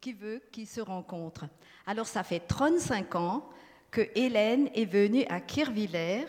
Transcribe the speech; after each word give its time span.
qui 0.00 0.12
veut 0.12 0.40
qu'ils 0.52 0.66
se 0.66 0.80
rencontrent. 0.80 1.46
Alors 1.86 2.06
ça 2.06 2.22
fait 2.22 2.40
35 2.40 3.14
ans 3.14 3.48
que 3.90 4.02
Hélène 4.14 4.68
est 4.74 4.84
venue 4.84 5.24
à 5.28 5.40
Kirvillers 5.40 6.26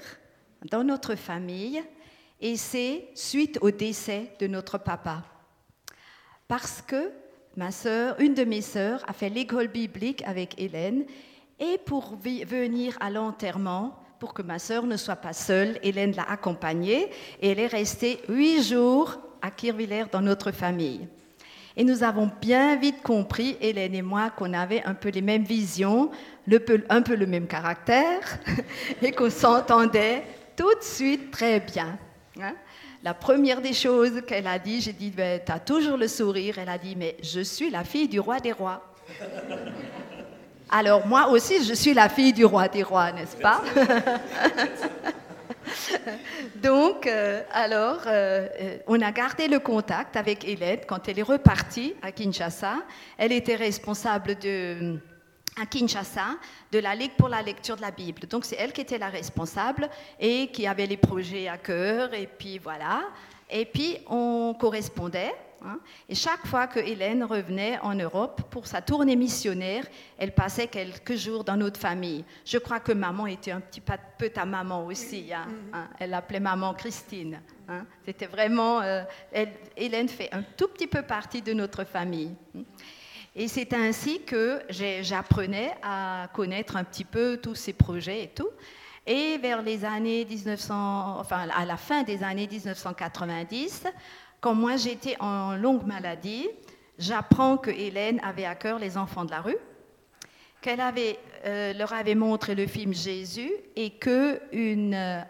dans 0.72 0.84
notre 0.84 1.16
famille 1.16 1.84
et 2.42 2.56
c'est 2.56 3.10
suite 3.16 3.60
au 3.62 3.72
décès 3.72 4.34
de 4.40 4.48
notre 4.48 4.78
papa. 4.78 5.24
Parce 6.48 6.82
que 6.82 7.12
ma 7.56 7.72
sœur, 7.72 8.20
une 8.20 8.34
de 8.34 8.44
mes 8.44 8.62
sœurs, 8.62 9.04
a 9.08 9.14
fait 9.14 9.30
l'école 9.30 9.68
biblique 9.68 10.24
avec 10.26 10.60
Hélène 10.60 11.06
et 11.60 11.78
pour 11.78 12.16
venir 12.16 12.98
à 13.02 13.10
l'enterrement, 13.10 14.00
pour 14.20 14.34
que 14.34 14.42
ma 14.42 14.60
sœur 14.60 14.86
ne 14.86 14.98
soit 14.98 15.18
pas 15.18 15.34
seule, 15.34 15.78
Hélène 15.84 16.16
l'a 16.16 16.24
accompagnée 16.24 17.10
et 17.42 17.50
elle 17.50 17.60
est 17.60 17.68
restée 17.68 18.20
huit 18.30 18.64
jours 18.64 19.18
à 19.42 19.52
Kirvillers 19.52 20.06
dans 20.12 20.22
notre 20.22 20.52
famille. 20.52 21.08
Et 21.80 21.86
nous 21.86 22.04
avons 22.04 22.30
bien 22.42 22.76
vite 22.76 23.02
compris, 23.02 23.56
Hélène 23.62 23.96
et 23.96 24.02
moi, 24.02 24.32
qu'on 24.32 24.52
avait 24.52 24.84
un 24.84 24.94
peu 24.94 25.08
les 25.08 25.22
mêmes 25.22 25.46
visions, 25.46 26.12
un 26.90 27.02
peu 27.02 27.16
le 27.16 27.26
même 27.26 27.48
caractère 27.48 28.20
et 29.02 29.14
qu'on 29.14 29.30
s'entendait 29.30 30.24
tout 30.58 30.76
de 30.76 30.84
suite 30.84 31.32
très 31.32 31.62
bien. 31.62 31.98
Hein. 32.42 32.52
La 33.02 33.14
première 33.14 33.62
des 33.62 33.72
choses 33.72 34.22
qu'elle 34.28 34.48
a 34.48 34.60
dit, 34.60 34.82
j'ai 34.82 34.92
dit, 34.92 35.10
ben, 35.10 35.40
tu 35.46 35.54
as 35.54 35.60
toujours 35.60 35.96
le 35.96 36.10
sourire. 36.10 36.56
Elle 36.58 36.68
a 36.68 36.78
dit, 36.78 36.98
mais 36.98 37.16
je 37.24 37.40
suis 37.40 37.70
la 37.70 37.86
fille 37.86 38.10
du 38.10 38.20
roi 38.20 38.42
des 38.42 38.52
rois. 38.52 38.84
Alors 40.70 41.08
moi 41.08 41.30
aussi, 41.30 41.64
je 41.64 41.74
suis 41.74 41.94
la 41.94 42.10
fille 42.10 42.34
du 42.34 42.44
roi 42.44 42.68
des 42.68 42.84
rois, 42.84 43.14
n'est-ce 43.14 43.38
pas? 43.38 43.64
Donc, 46.56 47.08
euh, 47.08 47.42
alors, 47.52 48.02
euh, 48.08 48.48
on 48.88 49.02
a 49.02 49.12
gardé 49.12 49.48
le 49.48 49.60
contact 49.60 50.16
avec 50.16 50.46
Hélène 50.46 50.82
quand 50.88 51.08
elle 51.08 51.20
est 51.20 51.24
repartie 51.24 51.96
à 52.02 52.12
Kinshasa. 52.12 52.76
Elle 53.18 53.32
était 53.32 53.56
responsable 53.56 54.36
de 54.40 55.00
à 55.62 55.66
Kinshasa 55.66 56.38
de 56.72 56.80
la 56.80 56.96
Ligue 56.96 57.12
pour 57.18 57.28
la 57.28 57.42
lecture 57.42 57.76
de 57.76 57.82
la 57.82 57.92
Bible. 57.92 58.28
Donc 58.28 58.46
c'est 58.46 58.56
elle 58.56 58.72
qui 58.72 58.82
était 58.82 58.98
la 58.98 59.10
responsable 59.10 59.90
et 60.20 60.48
qui 60.48 60.66
avait 60.66 60.86
les 60.86 60.98
projets 60.98 61.48
à 61.48 61.58
cœur. 61.58 62.14
Et 62.14 62.28
puis 62.28 62.60
voilà. 62.60 63.02
Et 63.50 63.66
puis 63.66 63.98
on 64.08 64.56
correspondait. 64.58 65.34
Hein. 65.66 65.80
Et 66.08 66.16
chaque 66.16 66.46
fois 66.48 66.68
que 66.68 66.80
Hélène 66.80 67.24
revenait 67.24 67.80
en 67.80 67.96
Europe 67.96 68.42
pour 68.50 68.68
sa 68.68 68.82
tournée 68.82 69.16
missionnaire, 69.16 69.86
elle 70.18 70.34
passait 70.34 70.68
quelques 70.68 71.16
jours 71.16 71.44
dans 71.44 71.58
notre 71.58 71.80
famille. 71.80 72.24
Je 72.46 72.58
crois 72.58 72.80
que 72.80 72.92
maman 72.92 73.28
était 73.28 73.52
un 73.52 73.62
petit 73.62 73.82
peu 73.82 74.30
ta 74.30 74.46
maman 74.46 74.86
aussi. 74.86 75.34
Hein, 75.34 75.48
mm-hmm. 75.48 75.76
hein. 75.76 75.88
Elle 76.00 76.10
l'appelait 76.12 76.40
maman 76.40 76.74
Christine. 76.74 77.42
C'était 78.06 78.26
vraiment. 78.26 78.82
Euh, 78.82 79.04
Hélène 79.78 80.10
fait 80.10 80.30
un 80.32 80.42
tout 80.42 80.68
petit 80.70 80.88
peu 80.88 81.02
partie 81.04 81.42
de 81.42 81.54
notre 81.54 81.84
famille. 81.84 82.36
Et 83.36 83.48
c'est 83.48 83.74
ainsi 83.74 84.22
que 84.24 84.62
j'apprenais 84.70 85.76
à 85.84 86.28
connaître 86.34 86.76
un 86.76 86.84
petit 86.84 87.06
peu 87.06 87.38
tous 87.38 87.56
ces 87.56 87.74
projets 87.74 88.24
et 88.24 88.28
tout. 88.30 88.50
Et 89.06 89.38
vers 89.38 89.62
les 89.62 89.86
années 89.86 90.26
1900, 90.26 91.20
enfin 91.20 91.48
à 91.56 91.66
la 91.66 91.78
fin 91.78 92.04
des 92.04 92.24
années 92.24 92.48
1990, 92.48 93.86
quand 94.42 94.56
moi 94.56 94.78
j'étais 94.78 95.16
en 95.20 95.56
longue 95.56 95.86
maladie, 95.86 96.48
j'apprends 96.98 97.58
que 97.58 97.72
Hélène 97.72 98.20
avait 98.24 98.46
à 98.46 98.56
cœur 98.56 98.80
les 98.80 98.98
enfants 98.98 99.26
de 99.26 99.32
la 99.32 99.42
rue, 99.42 99.58
qu'elle 100.62 100.82
avait, 100.82 101.20
euh, 101.46 101.74
leur 101.74 101.94
avait 101.94 102.16
montré 102.16 102.56
le 102.56 102.68
film 102.68 102.94
Jésus 102.94 103.52
et 103.76 103.92
que 103.92 104.42
une, 104.52 104.94
euh, 104.94 105.22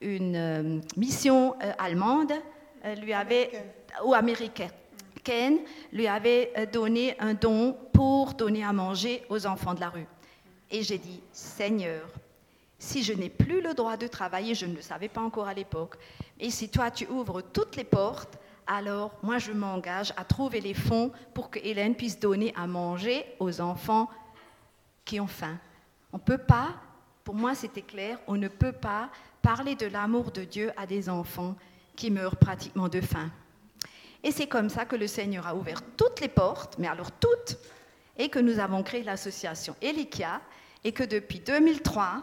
une 0.00 0.36
euh, 0.36 0.80
mission 0.96 1.54
allemande 1.78 2.32
lui 3.00 3.12
avait 3.12 3.50
ou 4.04 4.12
américaine 4.12 4.70
Ken 5.22 5.58
lui 5.92 6.08
avait 6.08 6.52
donné 6.72 7.14
un 7.20 7.32
don 7.34 7.76
pour 7.92 8.34
donner 8.34 8.64
à 8.64 8.72
manger 8.72 9.22
aux 9.28 9.46
enfants 9.46 9.74
de 9.74 9.78
la 9.78 9.88
rue. 9.88 10.06
Et 10.68 10.82
j'ai 10.82 10.98
dit, 10.98 11.22
Seigneur, 11.30 12.08
si 12.76 13.04
je 13.04 13.12
n'ai 13.12 13.28
plus 13.28 13.60
le 13.60 13.72
droit 13.72 13.96
de 13.96 14.08
travailler, 14.08 14.56
je 14.56 14.66
ne 14.66 14.74
le 14.74 14.82
savais 14.82 15.08
pas 15.08 15.20
encore 15.20 15.46
à 15.46 15.54
l'époque, 15.54 15.94
et 16.40 16.50
si 16.50 16.68
toi 16.68 16.90
tu 16.90 17.06
ouvres 17.06 17.40
toutes 17.40 17.76
les 17.76 17.84
portes, 17.84 18.36
alors 18.72 19.12
moi 19.22 19.36
je 19.36 19.52
m'engage 19.52 20.14
à 20.16 20.24
trouver 20.24 20.60
les 20.62 20.72
fonds 20.72 21.12
pour 21.34 21.50
que 21.50 21.58
Hélène 21.62 21.94
puisse 21.94 22.18
donner 22.18 22.54
à 22.56 22.66
manger 22.66 23.26
aux 23.38 23.60
enfants 23.60 24.08
qui 25.04 25.20
ont 25.20 25.26
faim. 25.26 25.58
On 26.10 26.16
ne 26.16 26.22
peut 26.22 26.38
pas, 26.38 26.68
pour 27.22 27.34
moi 27.34 27.54
c'était 27.54 27.82
clair, 27.82 28.18
on 28.26 28.36
ne 28.36 28.48
peut 28.48 28.72
pas 28.72 29.10
parler 29.42 29.74
de 29.74 29.86
l'amour 29.86 30.30
de 30.30 30.44
Dieu 30.44 30.72
à 30.78 30.86
des 30.86 31.10
enfants 31.10 31.54
qui 31.96 32.10
meurent 32.10 32.36
pratiquement 32.36 32.88
de 32.88 33.02
faim. 33.02 33.30
Et 34.22 34.30
c'est 34.30 34.46
comme 34.46 34.70
ça 34.70 34.86
que 34.86 34.96
le 34.96 35.06
Seigneur 35.06 35.46
a 35.46 35.54
ouvert 35.54 35.82
toutes 35.98 36.20
les 36.20 36.28
portes, 36.28 36.76
mais 36.78 36.88
alors 36.88 37.12
toutes, 37.12 37.58
et 38.16 38.30
que 38.30 38.38
nous 38.38 38.58
avons 38.58 38.82
créé 38.82 39.02
l'association 39.02 39.76
Elikia, 39.82 40.40
et 40.84 40.92
que 40.92 41.02
depuis 41.02 41.40
2003, 41.40 42.22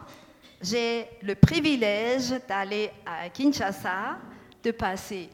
j'ai 0.61 1.07
le 1.21 1.35
privilège 1.35 2.33
d'aller 2.47 2.89
à 3.05 3.29
Kinshasa, 3.29 4.17
de 4.63 4.71
passer, 4.71 5.29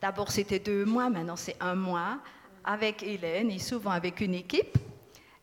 d'abord 0.00 0.30
c'était 0.30 0.58
deux 0.58 0.84
mois, 0.84 1.10
maintenant 1.10 1.36
c'est 1.36 1.56
un 1.60 1.74
mois, 1.74 2.18
avec 2.64 3.02
Hélène 3.02 3.50
et 3.50 3.58
souvent 3.58 3.90
avec 3.90 4.20
une 4.20 4.34
équipe, 4.34 4.78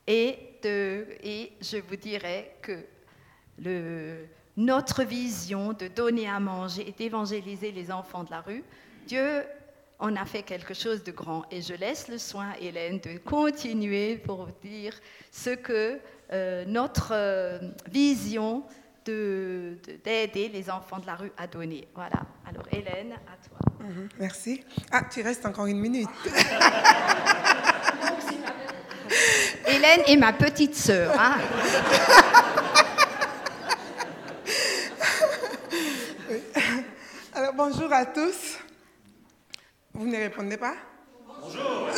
et, 0.06 0.44
je 1.62 1.78
vous 1.78 1.96
dirais 1.96 2.56
que 2.62 2.80
notre 4.58 5.04
vision 5.04 5.74
de 5.74 5.88
donner 5.88 6.28
à 6.28 6.40
manger 6.40 6.88
et 6.88 6.92
d'évangéliser 6.92 7.72
les 7.72 7.92
enfants 7.92 8.24
de 8.24 8.32
la 8.32 8.42
rue, 8.42 8.64
Dieu 9.06 9.44
on 10.00 10.16
a 10.16 10.26
fait 10.26 10.44
quelque 10.44 10.74
chose 10.74 11.04
de 11.04 11.12
grand. 11.12 11.44
Et 11.52 11.62
je 11.62 11.74
laisse 11.74 12.08
le 12.08 12.18
soin, 12.18 12.54
Hélène, 12.62 13.00
de 13.00 13.18
continuer 13.18 14.18
pour 14.18 14.48
dire 14.62 14.94
ce 15.32 15.52
que 15.52 16.00
euh, 16.32 16.66
notre 16.66 17.14
euh, 17.14 17.60
vision 17.92 18.64
d'aider 19.10 20.50
les 20.50 20.70
enfants 20.70 21.00
de 21.00 21.06
la 21.06 21.16
rue 21.16 21.32
a 21.38 21.48
donné. 21.48 21.88
Voilà. 21.96 22.22
Alors, 22.48 22.64
Hélène, 22.72 23.14
à 23.14 23.38
toi. 23.48 23.58
Mhm, 23.80 24.10
merci. 24.20 24.64
Ah, 24.92 25.02
tu 25.12 25.22
restes 25.22 25.46
encore 25.46 25.68
une 25.68 25.80
minute. 25.80 26.10
Hélène 29.66 30.02
est 30.08 30.18
ma 30.18 30.34
petite 30.34 30.76
sœur. 30.76 31.14
Hein. 31.20 31.38
Alors, 37.34 37.54
bonjour 37.54 37.92
à 37.94 38.06
tous. 38.06 38.58
Vous 39.94 40.06
ne 40.06 40.18
répondez 40.18 40.58
pas? 40.58 40.76
Bonjour 41.28 41.90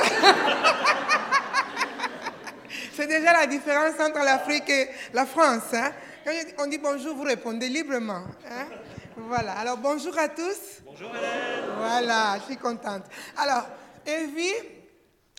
C'est 2.93 3.07
déjà 3.07 3.33
la 3.33 3.47
différence 3.47 3.93
entre 3.99 4.19
l'Afrique 4.19 4.69
et 4.69 4.89
la 5.13 5.25
France. 5.25 5.73
Hein. 5.73 5.91
Quand 6.25 6.33
on 6.63 6.67
dit 6.67 6.77
bonjour, 6.77 7.15
vous 7.15 7.23
répondez 7.23 7.69
librement. 7.69 8.23
Hein. 8.49 8.67
Voilà, 9.15 9.53
alors 9.53 9.77
bonjour 9.77 10.17
à 10.17 10.27
tous. 10.27 10.81
Bonjour 10.83 11.09
Hélène. 11.15 11.75
Voilà, 11.77 12.37
je 12.39 12.43
suis 12.45 12.57
contente. 12.57 13.03
Alors, 13.37 13.65
Evie 14.05 14.53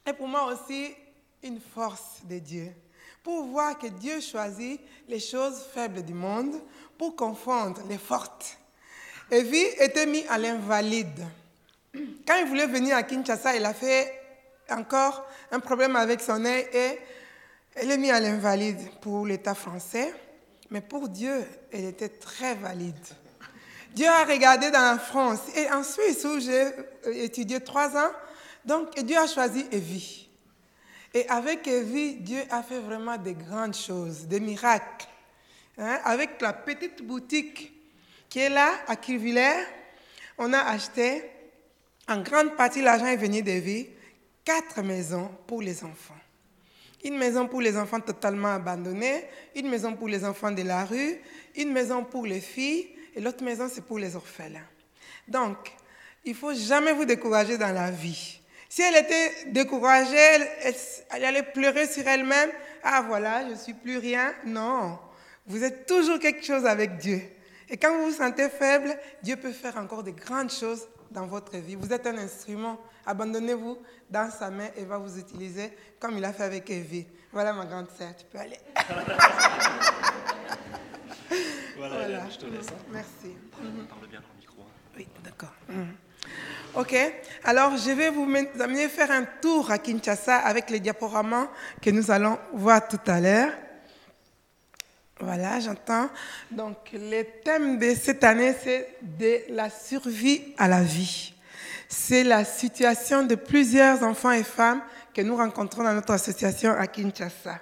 est 0.07 0.13
pour 0.15 0.27
moi 0.27 0.53
aussi 0.53 0.95
une 1.43 1.61
force 1.61 2.21
de 2.25 2.39
Dieu. 2.39 2.73
Pour 3.23 3.45
voir 3.45 3.79
que 3.79 3.89
Dieu 3.89 4.21
choisit 4.21 4.81
les 5.07 5.21
choses 5.21 5.67
faibles 5.75 6.03
du 6.03 6.15
monde 6.15 6.55
pour 6.97 7.15
confondre 7.15 7.83
les 7.89 7.99
fortes. 7.99 8.57
Evie 9.31 9.67
était 9.79 10.07
mise 10.07 10.25
à 10.31 10.39
l'invalide. 10.39 11.27
Quand 12.27 12.37
il 12.41 12.47
voulait 12.47 12.67
venir 12.67 12.97
à 12.97 13.03
Kinshasa, 13.03 13.55
il 13.55 13.65
a 13.67 13.75
fait 13.75 14.13
encore 14.71 15.27
un 15.51 15.61
problème 15.61 15.97
avec 15.97 16.21
son 16.23 16.43
œil 16.45 16.67
et 16.73 16.99
elle 17.75 17.91
est 17.91 17.99
mise 17.99 18.13
à 18.13 18.21
l'invalide 18.21 18.81
pour 19.03 19.27
l'État 19.27 19.55
français. 19.55 20.15
Mais 20.71 20.81
pour 20.81 21.09
Dieu, 21.09 21.45
elle 21.73 21.85
était 21.85 22.09
très 22.09 22.55
valide. 22.55 22.95
Dieu 23.95 24.07
a 24.07 24.25
regardé 24.25 24.71
dans 24.71 24.93
la 24.93 24.99
France 24.99 25.41
et 25.57 25.71
en 25.71 25.83
Suisse 25.83 26.25
où 26.25 26.39
j'ai 26.39 26.71
étudié 27.25 27.61
trois 27.61 27.97
ans. 27.97 28.11
Donc 28.65 28.99
Dieu 29.01 29.19
a 29.19 29.27
choisi 29.27 29.67
Evie. 29.73 30.29
Et 31.13 31.29
avec 31.29 31.67
Evie, 31.67 32.17
Dieu 32.17 32.43
a 32.51 32.63
fait 32.63 32.79
vraiment 32.79 33.17
des 33.17 33.35
grandes 33.35 33.75
choses, 33.75 34.27
des 34.27 34.39
miracles. 34.39 35.09
Hein, 35.77 35.99
avec 36.05 36.41
la 36.41 36.53
petite 36.53 37.03
boutique 37.03 37.73
qui 38.29 38.39
est 38.39 38.49
là 38.49 38.71
à 38.87 38.95
Kirvillers, 38.95 39.65
on 40.39 40.53
a 40.53 40.59
acheté 40.59 41.25
en 42.11 42.23
grande 42.23 42.57
partie, 42.57 42.83
l'argent 42.83 43.07
est 43.07 43.17
venu 43.17 43.41
de 43.41 43.53
vie. 43.53 43.87
Quatre 44.45 44.83
maisons 44.83 45.31
pour 45.47 45.63
les 45.63 45.85
enfants. 45.85 46.15
Une 47.05 47.17
maison 47.17 47.49
pour 47.49 47.61
les 47.61 47.77
enfants 47.77 48.01
totalement 48.01 48.55
abandonnés, 48.55 49.25
une 49.57 49.69
maison 49.69 49.95
pour 49.95 50.09
les 50.09 50.25
enfants 50.25 50.51
de 50.51 50.63
la 50.63 50.85
rue, 50.85 51.19
une 51.57 51.73
maison 51.73 52.05
pour 52.05 52.27
les 52.27 52.41
filles, 52.41 52.89
et 53.15 53.21
l'autre 53.21 53.43
maison, 53.43 53.69
c'est 53.73 53.85
pour 53.85 53.99
les 53.99 54.17
orphelins. 54.17 54.67
Donc, 55.27 55.57
il 56.25 56.35
faut 56.35 56.53
jamais 56.53 56.93
vous 56.93 57.05
décourager 57.05 57.57
dans 57.57 57.73
la 57.73 57.91
vie. 57.91 58.41
Si 58.69 58.83
elle 58.83 58.97
était 58.97 59.51
découragée, 59.51 60.17
elle, 60.63 61.25
allait 61.25 61.43
pleurer 61.43 61.87
sur 61.87 62.07
elle-même. 62.07 62.51
Ah 62.85 63.05
voilà, 63.07 63.49
je 63.49 63.55
suis 63.55 63.75
plus 63.75 63.99
rien. 63.99 64.33
Non, 64.45 64.99
vous 65.47 65.65
êtes 65.65 65.87
toujours 65.87 66.19
quelque 66.19 66.45
chose 66.45 66.67
avec 66.67 66.99
Dieu. 66.99 67.21
Et 67.69 67.77
quand 67.77 67.97
vous 67.97 68.11
vous 68.11 68.17
sentez 68.17 68.49
faible, 68.49 68.97
Dieu 69.23 69.37
peut 69.37 69.53
faire 69.53 69.77
encore 69.77 70.03
de 70.03 70.11
grandes 70.11 70.53
choses 70.53 70.87
dans 71.11 71.27
votre 71.27 71.57
vie. 71.57 71.75
Vous 71.75 71.93
êtes 71.93 72.07
un 72.07 72.19
instrument. 72.19 72.79
Abandonnez-vous 73.11 73.77
dans 74.09 74.31
sa 74.31 74.51
main 74.51 74.69
et 74.77 74.85
va 74.85 74.99
vous 74.99 75.19
utiliser 75.19 75.77
comme 75.99 76.17
il 76.17 76.25
a 76.25 76.33
fait 76.33 76.45
avec 76.45 76.71
Evie. 76.71 77.07
Voilà 77.33 77.53
ma 77.53 77.65
grande 77.67 77.89
sœur, 77.99 78.15
tu 78.17 78.25
peux 78.27 78.39
aller. 78.39 78.59
voilà, 81.77 82.29
je 82.31 82.37
te 82.39 82.47
laisse. 82.47 82.69
hein. 82.69 82.79
Merci. 82.93 83.35
Parle 83.53 84.07
bien 84.09 84.21
dans 84.21 84.29
le 84.35 84.41
micro. 84.41 84.63
hein. 84.63 84.71
Oui, 84.97 85.09
d'accord. 85.25 85.53
Mhm. 85.69 85.95
Ok, 86.77 86.95
alors 87.43 87.77
je 87.77 87.91
vais 87.91 88.11
vous 88.11 88.27
men- 88.27 88.47
amener 88.61 88.89
faire 88.89 89.11
un 89.11 89.25
tour 89.25 89.71
à 89.73 89.79
Kinshasa 89.79 90.37
avec 90.37 90.71
les 90.71 90.79
diaporamas 90.79 91.49
que 91.83 91.91
nous 91.91 92.11
allons 92.13 92.39
voir 92.53 92.87
tout 92.87 93.01
à 93.09 93.19
l'heure. 93.21 93.53
Voilà, 95.19 95.59
j'entends. 95.61 96.09
Donc, 96.51 96.77
le 96.93 97.25
thème 97.45 97.79
de 97.79 97.95
cette 97.95 98.23
année, 98.25 98.55
c'est 98.63 98.97
de 99.03 99.41
la 99.51 99.69
survie 99.69 100.55
à 100.57 100.67
la 100.69 100.83
vie. 100.83 101.35
C'est 101.93 102.23
la 102.23 102.45
situation 102.45 103.25
de 103.25 103.35
plusieurs 103.35 104.05
enfants 104.05 104.31
et 104.31 104.45
femmes 104.45 104.81
que 105.13 105.23
nous 105.23 105.35
rencontrons 105.35 105.83
dans 105.83 105.93
notre 105.93 106.13
association 106.13 106.71
à 106.71 106.87
Kinshasa. 106.87 107.59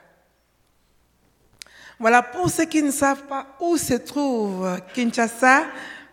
Voilà, 1.98 2.22
pour 2.22 2.50
ceux 2.50 2.66
qui 2.66 2.82
ne 2.82 2.90
savent 2.90 3.26
pas 3.26 3.46
où 3.58 3.78
se 3.78 3.94
trouve 3.94 4.68
Kinshasa, 4.92 5.62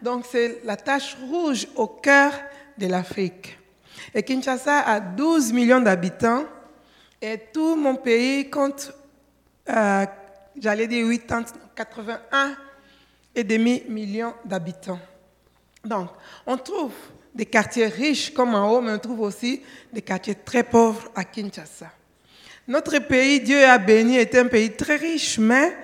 donc 0.01 0.25
c'est 0.31 0.61
la 0.63 0.77
tache 0.77 1.17
rouge 1.29 1.67
au 1.75 1.87
cœur 1.87 2.31
de 2.77 2.87
l'Afrique. 2.87 3.59
Et 4.13 4.23
Kinshasa 4.23 4.79
a 4.79 5.01
12 5.01 5.51
millions 5.51 5.81
d'habitants 5.81 6.45
et 7.21 7.37
tout 7.51 7.75
mon 7.75 7.95
pays 7.95 8.49
compte, 8.49 8.93
euh, 9.67 10.05
j'allais 10.57 10.87
dire 10.87 11.05
80, 11.27 11.51
81 11.75 12.55
et 13.35 13.43
demi 13.43 13.83
millions 13.89 14.35
d'habitants. 14.45 14.99
Donc, 15.83 16.11
on 16.47 16.57
trouve 16.57 16.93
des 17.35 17.45
quartiers 17.45 17.87
riches 17.87 18.33
comme 18.33 18.55
en 18.55 18.71
haut, 18.71 18.81
mais 18.81 18.93
on 18.93 18.97
trouve 18.97 19.19
aussi 19.21 19.61
des 19.93 20.01
quartiers 20.01 20.35
très 20.35 20.63
pauvres 20.63 21.11
à 21.13 21.23
Kinshasa. 21.23 21.91
Notre 22.67 22.97
pays, 22.99 23.41
Dieu 23.41 23.63
a 23.63 23.77
béni, 23.77 24.15
est 24.17 24.33
un 24.35 24.45
pays 24.47 24.71
très 24.71 24.95
riche, 24.95 25.37
mais 25.37 25.75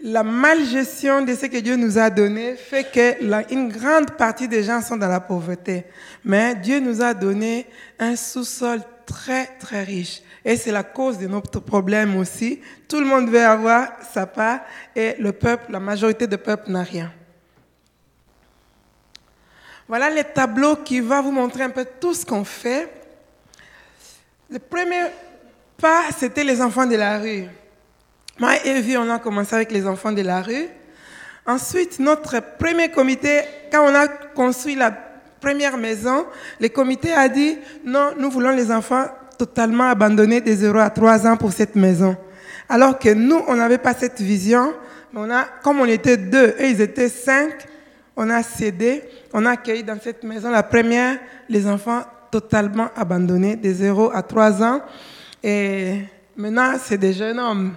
la 0.00 0.22
malgestion 0.22 1.22
de 1.22 1.34
ce 1.34 1.46
que 1.46 1.56
Dieu 1.58 1.76
nous 1.76 1.98
a 1.98 2.10
donné 2.10 2.54
fait 2.56 2.84
que 2.92 3.24
la- 3.24 3.50
une 3.50 3.68
grande 3.68 4.10
partie 4.12 4.46
des 4.48 4.62
gens 4.62 4.82
sont 4.82 4.96
dans 4.96 5.08
la 5.08 5.20
pauvreté. 5.20 5.84
Mais 6.24 6.54
Dieu 6.54 6.80
nous 6.80 7.00
a 7.02 7.14
donné 7.14 7.66
un 7.98 8.14
sous-sol 8.14 8.80
très, 9.06 9.46
très 9.58 9.82
riche. 9.84 10.20
Et 10.44 10.56
c'est 10.56 10.70
la 10.70 10.82
cause 10.82 11.18
de 11.18 11.26
notre 11.26 11.60
problème 11.60 12.16
aussi. 12.16 12.60
Tout 12.86 13.00
le 13.00 13.06
monde 13.06 13.28
veut 13.30 13.42
avoir 13.44 13.88
sa 14.12 14.26
part 14.26 14.60
et 14.94 15.14
le 15.18 15.32
peuple, 15.32 15.72
la 15.72 15.80
majorité 15.80 16.26
du 16.26 16.36
peuple 16.38 16.70
n'a 16.70 16.82
rien. 16.82 17.12
Voilà 19.88 20.10
les 20.10 20.24
tableaux 20.24 20.76
qui 20.76 21.00
vont 21.00 21.22
vous 21.22 21.30
montrer 21.30 21.62
un 21.62 21.70
peu 21.70 21.86
tout 21.98 22.12
ce 22.12 22.26
qu'on 22.26 22.44
fait. 22.44 22.92
Le 24.50 24.58
premier 24.58 25.04
pas, 25.80 26.02
c'était 26.16 26.44
les 26.44 26.60
enfants 26.60 26.84
de 26.84 26.96
la 26.96 27.18
rue. 27.18 27.44
Moi 28.38 28.50
et 28.64 28.68
Evie, 28.68 28.98
on 28.98 29.08
a 29.10 29.18
commencé 29.18 29.54
avec 29.54 29.72
les 29.72 29.86
enfants 29.86 30.12
de 30.12 30.20
la 30.20 30.42
rue. 30.42 30.66
Ensuite, 31.46 32.00
notre 32.00 32.40
premier 32.58 32.90
comité, 32.90 33.40
quand 33.72 33.90
on 33.90 33.94
a 33.94 34.08
construit 34.08 34.74
la 34.74 34.90
première 35.40 35.78
maison, 35.78 36.26
le 36.60 36.68
comité 36.68 37.14
a 37.14 37.28
dit 37.30 37.56
non, 37.82 38.12
nous 38.18 38.30
voulons 38.30 38.50
les 38.50 38.70
enfants 38.70 39.06
totalement 39.38 39.88
abandonnés 39.88 40.42
des 40.42 40.56
0 40.56 40.78
à 40.78 40.90
3 40.90 41.26
ans 41.26 41.36
pour 41.38 41.52
cette 41.52 41.76
maison. 41.76 42.14
Alors 42.68 42.98
que 42.98 43.14
nous, 43.14 43.40
on 43.48 43.54
n'avait 43.54 43.78
pas 43.78 43.94
cette 43.94 44.20
vision, 44.20 44.74
mais 45.14 45.20
on 45.22 45.30
a, 45.30 45.44
comme 45.62 45.80
on 45.80 45.86
était 45.86 46.18
deux 46.18 46.54
et 46.58 46.68
ils 46.68 46.82
étaient 46.82 47.08
cinq, 47.08 47.54
on 48.20 48.28
a 48.30 48.42
cédé, 48.42 49.04
on 49.32 49.46
a 49.46 49.52
accueilli 49.52 49.84
dans 49.84 49.98
cette 50.00 50.24
maison 50.24 50.50
la 50.50 50.64
première 50.64 51.18
les 51.48 51.68
enfants 51.68 52.02
totalement 52.32 52.88
abandonnés 52.96 53.54
des 53.54 53.72
0 53.72 54.10
à 54.12 54.24
3 54.24 54.60
ans. 54.60 54.82
Et 55.42 56.00
maintenant, 56.36 56.72
c'est 56.82 56.98
des 56.98 57.12
jeunes 57.12 57.38
hommes. 57.38 57.76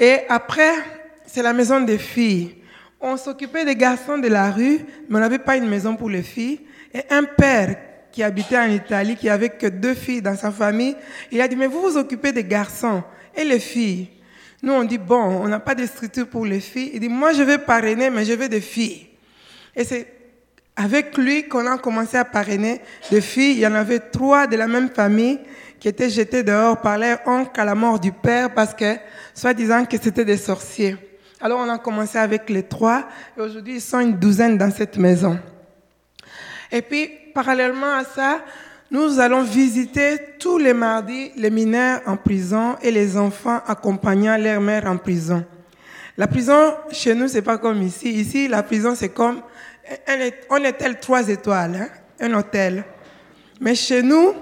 Et 0.00 0.20
après, 0.30 0.72
c'est 1.26 1.42
la 1.42 1.52
maison 1.52 1.80
des 1.82 1.98
filles. 1.98 2.54
On 3.02 3.18
s'occupait 3.18 3.66
des 3.66 3.76
garçons 3.76 4.16
de 4.16 4.28
la 4.28 4.50
rue, 4.50 4.80
mais 5.10 5.18
on 5.18 5.20
n'avait 5.20 5.38
pas 5.38 5.58
une 5.58 5.68
maison 5.68 5.94
pour 5.94 6.08
les 6.08 6.22
filles. 6.22 6.60
Et 6.94 7.02
un 7.10 7.24
père 7.24 7.76
qui 8.10 8.22
habitait 8.22 8.56
en 8.56 8.70
Italie, 8.70 9.14
qui 9.14 9.28
avait 9.28 9.50
que 9.50 9.66
deux 9.66 9.94
filles 9.94 10.22
dans 10.22 10.36
sa 10.36 10.50
famille, 10.50 10.96
il 11.30 11.38
a 11.42 11.46
dit, 11.46 11.54
mais 11.54 11.66
vous 11.66 11.82
vous 11.82 11.98
occupez 11.98 12.32
des 12.32 12.44
garçons 12.44 13.04
et 13.36 13.44
les 13.44 13.60
filles. 13.60 14.08
Nous, 14.62 14.72
on 14.72 14.84
dit, 14.84 14.96
bon, 14.96 15.22
on 15.22 15.48
n'a 15.48 15.60
pas 15.60 15.74
de 15.74 15.84
structure 15.84 16.26
pour 16.26 16.46
les 16.46 16.60
filles. 16.60 16.92
Il 16.94 17.00
dit, 17.00 17.10
moi, 17.10 17.34
je 17.34 17.42
vais 17.42 17.58
parrainer, 17.58 18.08
mais 18.08 18.24
je 18.24 18.32
veux 18.32 18.48
des 18.48 18.62
filles. 18.62 19.08
Et 19.76 19.84
c'est 19.84 20.06
avec 20.74 21.16
lui 21.16 21.48
qu'on 21.48 21.66
a 21.66 21.78
commencé 21.78 22.16
à 22.16 22.24
parrainer 22.24 22.80
des 23.10 23.20
filles. 23.20 23.52
Il 23.52 23.58
y 23.60 23.66
en 23.66 23.74
avait 23.74 24.00
trois 24.00 24.46
de 24.46 24.56
la 24.56 24.66
même 24.66 24.90
famille 24.90 25.38
qui 25.78 25.88
étaient 25.88 26.10
jetées 26.10 26.42
dehors 26.42 26.80
par 26.80 26.98
leur 26.98 27.18
oncle 27.26 27.60
à 27.60 27.64
la 27.64 27.74
mort 27.74 28.00
du 28.00 28.10
père 28.10 28.52
parce 28.52 28.74
que, 28.74 28.96
soi-disant 29.34 29.84
que 29.84 29.96
c'était 30.02 30.24
des 30.24 30.38
sorciers. 30.38 30.96
Alors 31.40 31.60
on 31.60 31.68
a 31.68 31.78
commencé 31.78 32.16
avec 32.16 32.48
les 32.48 32.62
trois 32.62 33.06
et 33.36 33.40
aujourd'hui 33.42 33.74
ils 33.74 33.80
sont 33.80 34.00
une 34.00 34.16
douzaine 34.16 34.56
dans 34.56 34.70
cette 34.70 34.96
maison. 34.96 35.38
Et 36.72 36.82
puis, 36.82 37.10
parallèlement 37.34 37.94
à 37.94 38.04
ça, 38.04 38.40
nous 38.90 39.20
allons 39.20 39.42
visiter 39.42 40.18
tous 40.38 40.58
les 40.58 40.72
mardis 40.72 41.32
les 41.36 41.50
mineurs 41.50 42.00
en 42.06 42.16
prison 42.16 42.76
et 42.82 42.90
les 42.90 43.16
enfants 43.16 43.60
accompagnant 43.66 44.36
leur 44.36 44.60
mère 44.60 44.86
en 44.86 44.96
prison. 44.96 45.44
La 46.16 46.26
prison, 46.26 46.74
chez 46.92 47.14
nous, 47.14 47.28
c'est 47.28 47.42
pas 47.42 47.58
comme 47.58 47.82
ici. 47.82 48.10
Ici, 48.10 48.48
la 48.48 48.62
prison, 48.62 48.94
c'est 48.94 49.10
comme 49.10 49.42
un 50.06 50.64
hôtel 50.64 50.98
trois 51.00 51.28
étoiles, 51.28 51.76
hein, 51.76 51.88
un 52.20 52.34
hôtel. 52.34 52.84
Mais 53.60 53.74
chez 53.74 54.02
nous, 54.02 54.34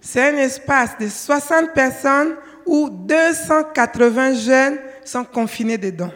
c'est 0.00 0.28
un 0.28 0.36
espace 0.36 0.96
de 0.98 1.08
60 1.08 1.72
personnes 1.72 2.34
où 2.66 2.88
280 2.88 4.34
jeunes 4.34 4.78
sont 5.04 5.24
confinés 5.24 5.78
dedans. 5.78 6.12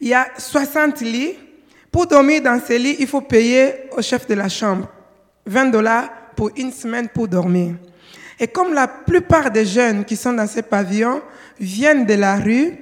Il 0.00 0.08
y 0.08 0.14
a 0.14 0.28
60 0.36 1.00
lits. 1.00 1.36
Pour 1.90 2.06
dormir 2.06 2.40
dans 2.42 2.58
ces 2.58 2.78
lits, 2.78 2.96
il 2.98 3.06
faut 3.06 3.20
payer 3.20 3.90
au 3.96 4.00
chef 4.02 4.26
de 4.26 4.34
la 4.34 4.48
chambre 4.48 4.88
20 5.46 5.66
dollars 5.66 6.08
pour 6.34 6.50
une 6.56 6.72
semaine 6.72 7.08
pour 7.08 7.28
dormir. 7.28 7.74
Et 8.40 8.48
comme 8.48 8.72
la 8.72 8.88
plupart 8.88 9.50
des 9.50 9.66
jeunes 9.66 10.04
qui 10.04 10.16
sont 10.16 10.32
dans 10.32 10.46
ces 10.46 10.62
pavillons 10.62 11.22
viennent 11.60 12.06
de 12.06 12.14
la 12.14 12.36
rue, 12.36 12.76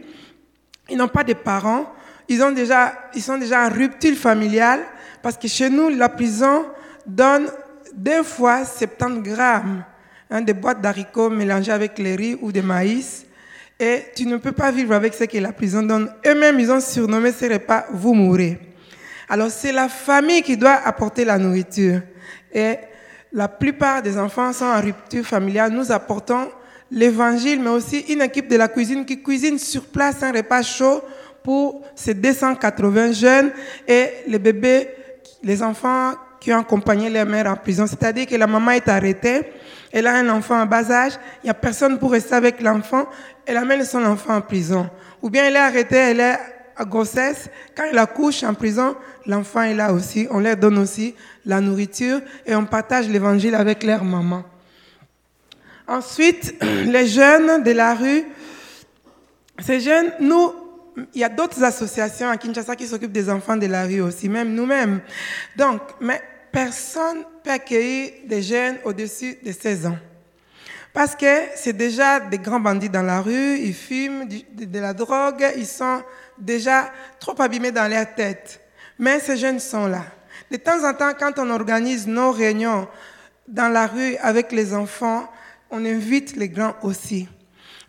ils 0.88 0.96
n'ont 0.96 1.08
pas 1.08 1.24
de 1.24 1.34
parents, 1.34 1.92
ils, 2.28 2.42
ont 2.42 2.52
déjà, 2.52 2.94
ils 3.14 3.22
sont 3.22 3.36
déjà 3.36 3.66
en 3.66 3.68
rupture 3.68 4.16
familiale, 4.16 4.80
parce 5.22 5.36
que 5.36 5.48
chez 5.48 5.70
nous, 5.70 5.88
la 5.88 6.08
prison 6.08 6.64
donne 7.06 7.48
deux 7.94 8.22
fois 8.22 8.64
70 8.64 9.22
grammes 9.22 9.84
hein, 10.30 10.40
de 10.40 10.52
boîtes 10.52 10.80
d'haricots 10.80 11.30
mélangées 11.30 11.72
avec 11.72 11.98
les 11.98 12.16
riz 12.16 12.38
ou 12.40 12.52
de 12.52 12.60
maïs. 12.60 13.26
Et 13.78 14.04
tu 14.14 14.26
ne 14.26 14.36
peux 14.36 14.52
pas 14.52 14.70
vivre 14.70 14.94
avec 14.94 15.14
ce 15.14 15.24
que 15.24 15.38
la 15.38 15.52
prison 15.52 15.82
donne. 15.82 16.12
Eux-mêmes, 16.26 16.60
ils 16.60 16.70
ont 16.70 16.80
surnommé 16.80 17.32
ces 17.32 17.48
repas 17.48 17.86
«vous 17.92 18.12
mourrez». 18.12 18.58
Alors, 19.28 19.50
c'est 19.50 19.72
la 19.72 19.88
famille 19.88 20.42
qui 20.42 20.56
doit 20.56 20.80
apporter 20.84 21.24
la 21.24 21.38
nourriture. 21.38 22.00
Et 22.52 22.76
la 23.32 23.48
plupart 23.48 24.02
des 24.02 24.18
enfants 24.18 24.52
sont 24.52 24.66
en 24.66 24.80
rupture 24.80 25.24
familiale. 25.24 25.72
Nous 25.72 25.92
apportons 25.92 26.50
l'évangile, 26.90 27.60
mais 27.60 27.70
aussi 27.70 28.00
une 28.08 28.22
équipe 28.22 28.48
de 28.48 28.56
la 28.56 28.68
cuisine 28.68 29.06
qui 29.06 29.22
cuisine 29.22 29.58
sur 29.58 29.84
place 29.84 30.22
un 30.22 30.32
repas 30.32 30.62
chaud 30.62 31.00
pour 31.42 31.82
ces 31.94 32.14
280 32.14 33.12
jeunes 33.12 33.52
et 33.86 34.08
les 34.26 34.38
bébés, 34.38 34.88
les 35.42 35.62
enfants 35.62 36.14
qui 36.40 36.52
ont 36.52 36.60
accompagné 36.60 37.10
leur 37.10 37.26
mère 37.26 37.46
en 37.46 37.56
prison. 37.56 37.86
C'est-à-dire 37.86 38.26
que 38.26 38.34
la 38.34 38.46
maman 38.46 38.72
est 38.72 38.88
arrêtée, 38.88 39.42
elle 39.92 40.06
a 40.06 40.14
un 40.14 40.28
enfant 40.30 40.60
en 40.60 40.66
bas 40.66 40.90
âge, 40.90 41.12
il 41.42 41.46
n'y 41.46 41.50
a 41.50 41.54
personne 41.54 41.98
pour 41.98 42.12
rester 42.12 42.34
avec 42.34 42.60
l'enfant, 42.60 43.06
elle 43.46 43.56
amène 43.56 43.84
son 43.84 44.04
enfant 44.04 44.36
en 44.36 44.40
prison. 44.40 44.88
Ou 45.22 45.28
bien 45.28 45.44
elle 45.44 45.56
est 45.56 45.58
arrêtée, 45.58 45.96
elle 45.96 46.20
est 46.20 46.38
à 46.76 46.84
grossesse, 46.84 47.50
quand 47.76 47.84
elle 47.90 47.98
accouche 47.98 48.42
en 48.42 48.54
prison, 48.54 48.96
l'enfant 49.26 49.62
est 49.62 49.74
là 49.74 49.92
aussi, 49.92 50.26
on 50.30 50.40
leur 50.40 50.56
donne 50.56 50.78
aussi 50.78 51.14
la 51.44 51.60
nourriture 51.60 52.20
et 52.46 52.54
on 52.54 52.64
partage 52.64 53.06
l'évangile 53.08 53.54
avec 53.54 53.82
leur 53.82 54.02
maman. 54.02 54.44
Ensuite, 55.86 56.54
les 56.86 57.06
jeunes 57.06 57.62
de 57.62 57.72
la 57.72 57.94
rue, 57.94 58.24
ces 59.58 59.80
jeunes, 59.80 60.10
nous, 60.20 60.52
il 61.14 61.20
y 61.20 61.24
a 61.24 61.28
d'autres 61.28 61.62
associations 61.62 62.28
à 62.28 62.36
Kinshasa 62.36 62.76
qui 62.76 62.86
s'occupent 62.86 63.12
des 63.12 63.30
enfants 63.30 63.56
de 63.56 63.66
la 63.66 63.84
rue 63.84 64.00
aussi, 64.00 64.28
même 64.28 64.54
nous-mêmes. 64.54 65.00
Donc, 65.56 65.80
mais 66.00 66.20
personne 66.52 67.18
ne 67.18 67.24
peut 67.42 67.50
accueillir 67.50 68.12
des 68.26 68.42
jeunes 68.42 68.78
au-dessus 68.84 69.38
de 69.44 69.52
16 69.52 69.86
ans. 69.86 69.98
Parce 70.92 71.14
que 71.14 71.42
c'est 71.54 71.72
déjà 71.72 72.18
des 72.18 72.38
grands 72.38 72.58
bandits 72.58 72.88
dans 72.88 73.02
la 73.02 73.20
rue, 73.20 73.58
ils 73.58 73.74
fument 73.74 74.26
de 74.26 74.78
la 74.78 74.92
drogue, 74.92 75.46
ils 75.56 75.66
sont 75.66 76.02
déjà 76.36 76.92
trop 77.20 77.40
abîmés 77.40 77.70
dans 77.70 77.88
leur 77.88 78.12
tête. 78.14 78.60
Mais 78.98 79.20
ces 79.20 79.36
jeunes 79.36 79.60
sont 79.60 79.86
là. 79.86 80.04
De 80.50 80.56
temps 80.56 80.84
en 80.84 80.92
temps, 80.92 81.12
quand 81.18 81.38
on 81.38 81.48
organise 81.50 82.08
nos 82.08 82.32
réunions 82.32 82.88
dans 83.46 83.68
la 83.68 83.86
rue 83.86 84.16
avec 84.16 84.50
les 84.50 84.74
enfants, 84.74 85.28
on 85.70 85.84
invite 85.84 86.34
les 86.36 86.48
grands 86.48 86.74
aussi. 86.82 87.28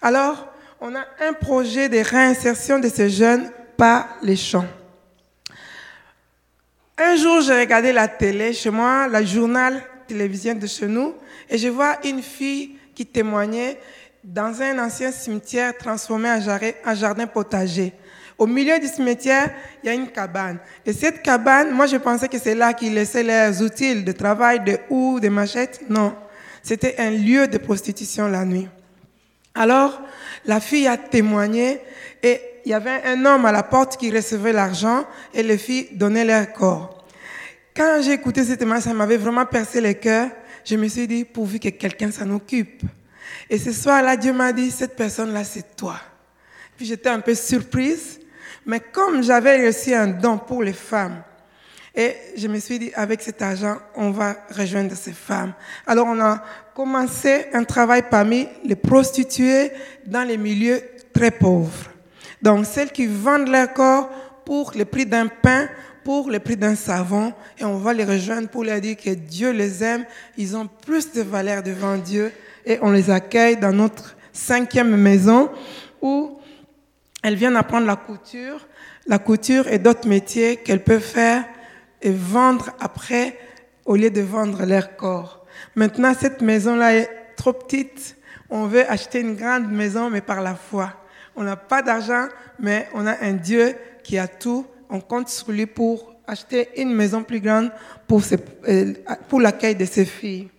Alors, 0.02 0.51
on 0.82 0.96
a 0.96 1.06
un 1.20 1.34
projet 1.34 1.88
de 1.88 2.00
réinsertion 2.00 2.80
de 2.80 2.90
ces 2.90 3.10
jeunes 3.10 3.52
par 3.78 4.18
les 4.24 4.36
champs. 4.36 4.66
Un 6.98 7.16
jour, 7.16 7.42
j'ai 7.42 7.58
regardé 7.60 7.94
la 7.94 8.08
télé 8.08 8.52
chez 8.52 8.72
moi, 8.72 9.08
la 9.08 9.24
journal 9.24 9.82
télévision 10.08 10.56
de 10.56 10.68
chez 10.68 10.88
nous, 10.88 11.14
et 11.50 11.58
je 11.58 11.68
vois 11.68 11.98
une 12.04 12.22
fille 12.22 12.78
qui 12.96 13.06
témoignait 13.06 13.80
dans 14.24 14.62
un 14.62 14.78
ancien 14.80 15.12
cimetière 15.12 15.78
transformé 15.78 16.30
en 16.30 16.96
jardin 16.96 17.28
potager. 17.28 17.94
Au 18.38 18.48
milieu 18.48 18.80
du 18.80 18.88
cimetière, 18.88 19.52
il 19.84 19.88
y 19.88 19.90
a 19.90 19.94
une 19.94 20.08
cabane. 20.08 20.58
Et 20.86 20.94
cette 20.94 21.22
cabane, 21.22 21.72
moi 21.72 21.86
je 21.86 21.98
pensais 21.98 22.28
que 22.28 22.40
c'est 22.40 22.56
là 22.56 22.74
qu'ils 22.74 22.94
laissaient 22.94 23.24
leurs 23.24 23.62
outils 23.62 24.04
de 24.04 24.12
travail, 24.12 24.64
de 24.64 24.80
houes, 24.90 25.20
de 25.20 25.30
machettes. 25.30 25.82
Non, 25.90 26.16
c'était 26.64 26.96
un 26.98 27.12
lieu 27.12 27.48
de 27.48 27.58
prostitution 27.60 28.28
la 28.28 28.44
nuit. 28.44 28.68
Alors, 29.54 30.02
la 30.46 30.60
fille 30.60 30.88
a 30.88 30.98
témoigné 30.98 31.80
et 32.24 32.42
il 32.66 32.72
y 32.72 32.74
avait 32.74 33.02
un 33.06 33.26
homme 33.26 33.46
à 33.46 33.52
la 33.52 33.64
porte 33.64 33.98
qui 33.98 34.12
recevait 34.12 34.54
l'argent 34.54 35.06
et 35.34 35.44
les 35.44 35.58
filles 35.58 35.90
donnaient 35.94 36.26
leur 36.26 36.52
corps. 36.54 37.06
Quand 37.76 38.00
j'ai 38.02 38.14
écouté 38.14 38.44
cette 38.44 38.60
témoignage, 38.60 38.84
ça 38.84 38.94
m'avait 38.94 39.18
vraiment 39.18 39.46
percé 39.46 39.82
le 39.82 39.94
cœur. 39.94 40.30
Je 40.64 40.76
me 40.76 40.88
suis 40.88 41.08
dit, 41.08 41.26
pourvu 41.26 41.60
que 41.60 41.70
quelqu'un 41.70 42.12
s'en 42.12 42.30
occupe. 42.32 42.84
Et 43.50 43.58
ce 43.58 43.72
soir-là, 43.72 44.16
Dieu 44.16 44.34
m'a 44.34 44.54
dit, 44.54 44.72
cette 44.72 44.96
personne-là, 44.96 45.44
c'est 45.44 45.76
toi. 45.76 45.96
Puis 46.78 46.86
j'étais 46.86 47.10
un 47.10 47.20
peu 47.20 47.34
surprise, 47.34 48.20
mais 48.66 48.80
comme 48.80 49.24
j'avais 49.24 49.68
reçu 49.68 49.94
un 49.94 50.08
don 50.08 50.38
pour 50.38 50.64
les 50.64 50.74
femmes, 50.74 51.24
et 51.94 52.16
je 52.38 52.48
me 52.48 52.60
suis 52.60 52.80
dit, 52.80 52.92
avec 52.94 53.22
cet 53.22 53.42
argent, 53.42 53.78
on 53.96 54.12
va 54.12 54.36
rejoindre 54.56 54.96
ces 54.96 55.12
femmes. 55.12 55.54
Alors 55.86 56.08
on 56.08 56.20
a 56.22 56.42
commencé 56.74 57.46
un 57.54 57.64
travail 57.64 58.04
parmi 58.10 58.48
les 58.64 58.76
prostituées 58.76 59.72
dans 60.06 60.28
les 60.28 60.38
milieux 60.38 60.82
très 61.14 61.32
pauvres. 61.32 61.90
Donc 62.42 62.66
celles 62.66 62.92
qui 62.92 63.06
vendent 63.06 63.50
leur 63.50 63.74
corps 63.74 64.10
pour 64.46 64.72
le 64.76 64.86
prix 64.86 65.06
d'un 65.06 65.28
pain, 65.28 65.68
pour 66.04 66.30
le 66.30 66.40
prix 66.40 66.58
d'un 66.58 66.76
savon, 66.76 67.34
et 67.60 67.66
on 67.66 67.78
va 67.78 67.94
les 67.94 68.06
rejoindre 68.06 68.50
pour 68.50 68.64
leur 68.64 68.82
dire 68.82 68.98
que 68.98 69.12
Dieu 69.12 69.52
les 69.52 69.84
aime, 69.84 70.06
ils 70.38 70.56
ont 70.58 70.68
plus 70.68 71.12
de 71.12 71.22
valeur 71.22 71.62
devant 71.62 71.98
Dieu, 71.98 72.32
et 72.66 72.80
on 72.82 72.92
les 72.92 73.10
accueille 73.10 73.58
dans 73.58 73.72
notre 73.72 74.16
cinquième 74.34 74.96
maison 74.96 75.50
où 76.02 76.40
elles 77.24 77.36
viennent 77.36 77.56
apprendre 77.56 77.86
la 77.86 77.96
couture, 77.96 78.68
la 79.06 79.20
couture 79.20 79.68
et 79.68 79.78
d'autres 79.78 80.08
métiers 80.08 80.58
qu'elles 80.58 80.84
peuvent 80.84 81.02
faire 81.02 81.46
et 82.02 82.12
vendre 82.12 82.72
après 82.80 83.38
au 83.86 83.96
lieu 83.96 84.10
de 84.10 84.22
vendre 84.22 84.66
leur 84.66 84.96
corps. 84.96 85.41
Maintenant, 85.76 86.14
cette 86.20 86.42
maison-là 86.42 86.96
est 86.96 87.10
trop 87.36 87.54
petite. 87.54 88.16
On 88.50 88.66
veut 88.66 88.90
acheter 88.90 89.22
une 89.22 89.36
grande 89.36 89.72
maison, 89.72 90.10
mais 90.10 90.22
par 90.22 90.42
la 90.42 90.56
foi. 90.56 90.94
On 91.36 91.44
n'a 91.44 91.56
pas 91.56 91.82
d'argent, 91.82 92.28
mais 92.60 92.90
on 92.94 93.08
a 93.08 93.16
un 93.22 93.34
Dieu 93.34 93.76
qui 94.04 94.18
a 94.18 94.28
tout. 94.28 94.66
On 94.90 95.00
compte 95.00 95.30
sur 95.30 95.52
lui 95.52 95.66
pour 95.66 96.14
acheter 96.28 96.70
une 96.78 96.94
maison 96.94 97.24
plus 97.24 97.40
grande 97.40 97.72
pour, 98.08 98.22
euh, 98.68 98.94
l'accueil 99.40 99.76
de 99.76 99.86
ses 99.86 100.06
filles. 100.06 100.50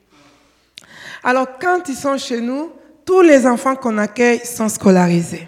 Alors, 1.22 1.58
quand 1.60 1.88
ils 1.88 1.94
sont 1.94 2.16
chez 2.16 2.40
nous, 2.40 2.72
tous 3.04 3.20
les 3.20 3.46
enfants 3.46 3.76
qu'on 3.76 3.98
accueille 3.98 4.40
sont 4.44 4.68
scolarisés. 4.68 5.46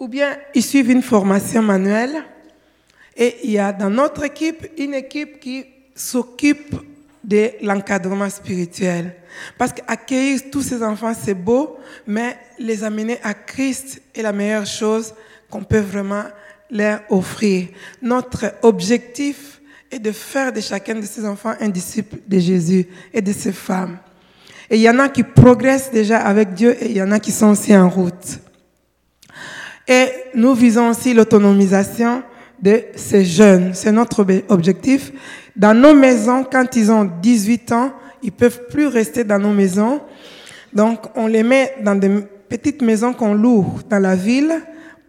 Ou 0.00 0.08
bien 0.08 0.36
ils 0.54 0.62
suivent 0.62 0.90
une 0.90 1.02
formation 1.02 1.62
manuelle 1.62 2.24
et 3.16 3.36
il 3.44 3.52
y 3.52 3.58
a 3.58 3.72
dans 3.72 3.90
notre 3.90 4.24
équipe 4.24 4.66
une 4.76 4.94
équipe 4.94 5.38
qui 5.38 5.64
s'occupe 5.94 6.74
de 7.24 7.52
l'encadrement 7.62 8.28
spirituel. 8.28 9.16
Parce 9.58 9.72
qu'accueillir 9.72 10.40
tous 10.52 10.62
ces 10.62 10.82
enfants, 10.82 11.14
c'est 11.14 11.34
beau, 11.34 11.76
mais 12.06 12.36
les 12.58 12.84
amener 12.84 13.18
à 13.22 13.34
Christ 13.34 14.02
est 14.14 14.22
la 14.22 14.32
meilleure 14.32 14.66
chose 14.66 15.14
qu'on 15.50 15.64
peut 15.64 15.80
vraiment 15.80 16.24
leur 16.70 17.00
offrir. 17.08 17.68
Notre 18.02 18.54
objectif 18.62 19.60
est 19.90 19.98
de 19.98 20.12
faire 20.12 20.52
de 20.52 20.60
chacun 20.60 20.96
de 20.96 21.06
ces 21.06 21.24
enfants 21.24 21.54
un 21.60 21.68
disciple 21.68 22.18
de 22.26 22.38
Jésus 22.38 22.86
et 23.12 23.22
de 23.22 23.32
ces 23.32 23.52
femmes. 23.52 23.98
Et 24.70 24.76
il 24.76 24.82
y 24.82 24.90
en 24.90 24.98
a 24.98 25.08
qui 25.08 25.22
progressent 25.22 25.92
déjà 25.92 26.18
avec 26.18 26.54
Dieu 26.54 26.76
et 26.80 26.90
il 26.90 26.96
y 26.96 27.02
en 27.02 27.12
a 27.12 27.20
qui 27.20 27.32
sont 27.32 27.48
aussi 27.48 27.76
en 27.76 27.88
route. 27.88 28.40
Et 29.86 30.08
nous 30.34 30.54
visons 30.54 30.90
aussi 30.90 31.12
l'autonomisation 31.12 32.22
de 32.60 32.82
ces 32.96 33.24
jeunes. 33.24 33.74
C'est 33.74 33.92
notre 33.92 34.24
objectif. 34.48 35.12
Dans 35.56 35.74
nos 35.74 35.94
maisons, 35.94 36.44
quand 36.50 36.74
ils 36.76 36.90
ont 36.90 37.04
18 37.04 37.72
ans, 37.72 37.92
ils 38.22 38.32
peuvent 38.32 38.66
plus 38.68 38.86
rester 38.86 39.22
dans 39.22 39.38
nos 39.38 39.52
maisons. 39.52 40.00
Donc, 40.72 41.00
on 41.14 41.26
les 41.26 41.42
met 41.42 41.76
dans 41.82 41.94
des 41.94 42.10
petites 42.48 42.82
maisons 42.82 43.12
qu'on 43.12 43.34
loue 43.34 43.78
dans 43.88 44.00
la 44.00 44.16
ville 44.16 44.52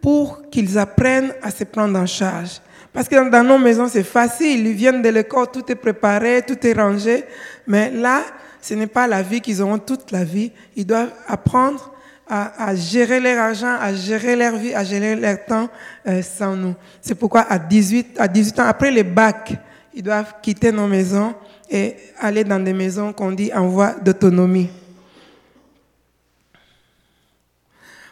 pour 0.00 0.48
qu'ils 0.50 0.78
apprennent 0.78 1.32
à 1.42 1.50
se 1.50 1.64
prendre 1.64 1.98
en 1.98 2.06
charge. 2.06 2.60
Parce 2.92 3.08
que 3.08 3.28
dans 3.28 3.42
nos 3.42 3.58
maisons, 3.58 3.88
c'est 3.88 4.04
facile. 4.04 4.66
Ils 4.66 4.72
viennent 4.72 5.02
de 5.02 5.08
l'école, 5.08 5.48
tout 5.52 5.64
est 5.68 5.74
préparé, 5.74 6.42
tout 6.46 6.64
est 6.64 6.72
rangé. 6.72 7.24
Mais 7.66 7.90
là, 7.90 8.22
ce 8.60 8.74
n'est 8.74 8.86
pas 8.86 9.06
la 9.06 9.22
vie 9.22 9.40
qu'ils 9.40 9.60
auront 9.60 9.78
toute 9.78 10.12
la 10.12 10.24
vie. 10.24 10.52
Ils 10.76 10.86
doivent 10.86 11.12
apprendre 11.26 11.92
à, 12.28 12.74
gérer 12.74 13.20
leur 13.20 13.38
argent, 13.38 13.76
à 13.80 13.92
gérer 13.94 14.34
leur 14.34 14.56
vie, 14.56 14.74
à 14.74 14.82
gérer 14.84 15.14
leur 15.14 15.44
temps 15.44 15.68
euh, 16.08 16.22
sans 16.22 16.56
nous. 16.56 16.74
C'est 17.00 17.14
pourquoi 17.14 17.42
à 17.42 17.58
18, 17.58 18.18
à 18.18 18.28
18 18.28 18.60
ans, 18.60 18.64
après 18.66 18.90
les 18.90 19.04
bacs, 19.04 19.52
ils 19.96 20.02
doivent 20.02 20.34
quitter 20.42 20.70
nos 20.70 20.86
maisons 20.86 21.34
et 21.70 21.96
aller 22.18 22.44
dans 22.44 22.60
des 22.60 22.74
maisons 22.74 23.14
qu'on 23.14 23.32
dit 23.32 23.50
en 23.54 23.66
voie 23.66 23.92
d'autonomie. 23.94 24.68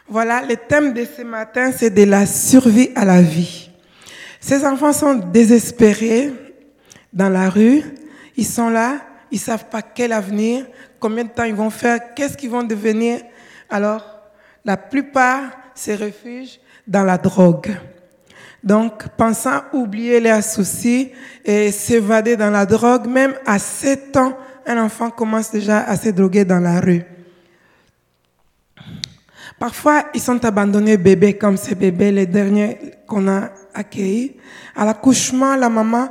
Voilà, 0.07 0.41
le 0.41 0.55
thème 0.55 0.93
de 0.93 1.05
ce 1.05 1.21
matin, 1.21 1.71
c'est 1.71 1.91
de 1.91 2.03
la 2.03 2.25
survie 2.25 2.89
à 2.95 3.05
la 3.05 3.21
vie. 3.21 3.69
Ces 4.39 4.65
enfants 4.65 4.93
sont 4.93 5.13
désespérés 5.13 6.33
dans 7.13 7.29
la 7.29 7.49
rue. 7.49 7.83
Ils 8.35 8.45
sont 8.47 8.69
là, 8.69 9.01
ils 9.31 9.39
savent 9.39 9.69
pas 9.69 9.83
quel 9.83 10.11
avenir, 10.11 10.65
combien 10.99 11.23
de 11.23 11.29
temps 11.29 11.43
ils 11.43 11.55
vont 11.55 11.69
faire, 11.69 12.15
qu'est-ce 12.15 12.35
qu'ils 12.35 12.49
vont 12.49 12.63
devenir. 12.63 13.21
Alors, 13.69 14.03
la 14.63 14.75
plupart 14.75 15.51
se 15.75 15.91
réfugient 15.91 16.59
dans 16.87 17.03
la 17.03 17.19
drogue. 17.19 17.77
Donc, 18.65 19.09
pensant 19.09 19.61
oublier 19.73 20.19
leurs 20.19 20.43
soucis 20.43 21.11
et 21.45 21.71
s'évader 21.71 22.35
dans 22.35 22.49
la 22.49 22.65
drogue, 22.65 23.05
même 23.05 23.35
à 23.45 23.59
7 23.59 24.17
ans, 24.17 24.35
un 24.65 24.83
enfant 24.83 25.11
commence 25.11 25.51
déjà 25.51 25.81
à 25.83 25.95
se 25.95 26.09
droguer 26.09 26.45
dans 26.45 26.59
la 26.59 26.79
rue. 26.79 27.03
Parfois, 29.59 30.05
ils 30.15 30.19
sont 30.19 30.43
abandonnés 30.43 30.97
bébés 30.97 31.37
comme 31.37 31.57
ces 31.57 31.75
bébés, 31.75 32.11
les 32.11 32.25
derniers 32.25 32.79
qu'on 33.07 33.27
a 33.27 33.51
accueillis. 33.75 34.35
À 34.75 34.83
l'accouchement, 34.83 35.55
la 35.55 35.69
maman 35.69 36.09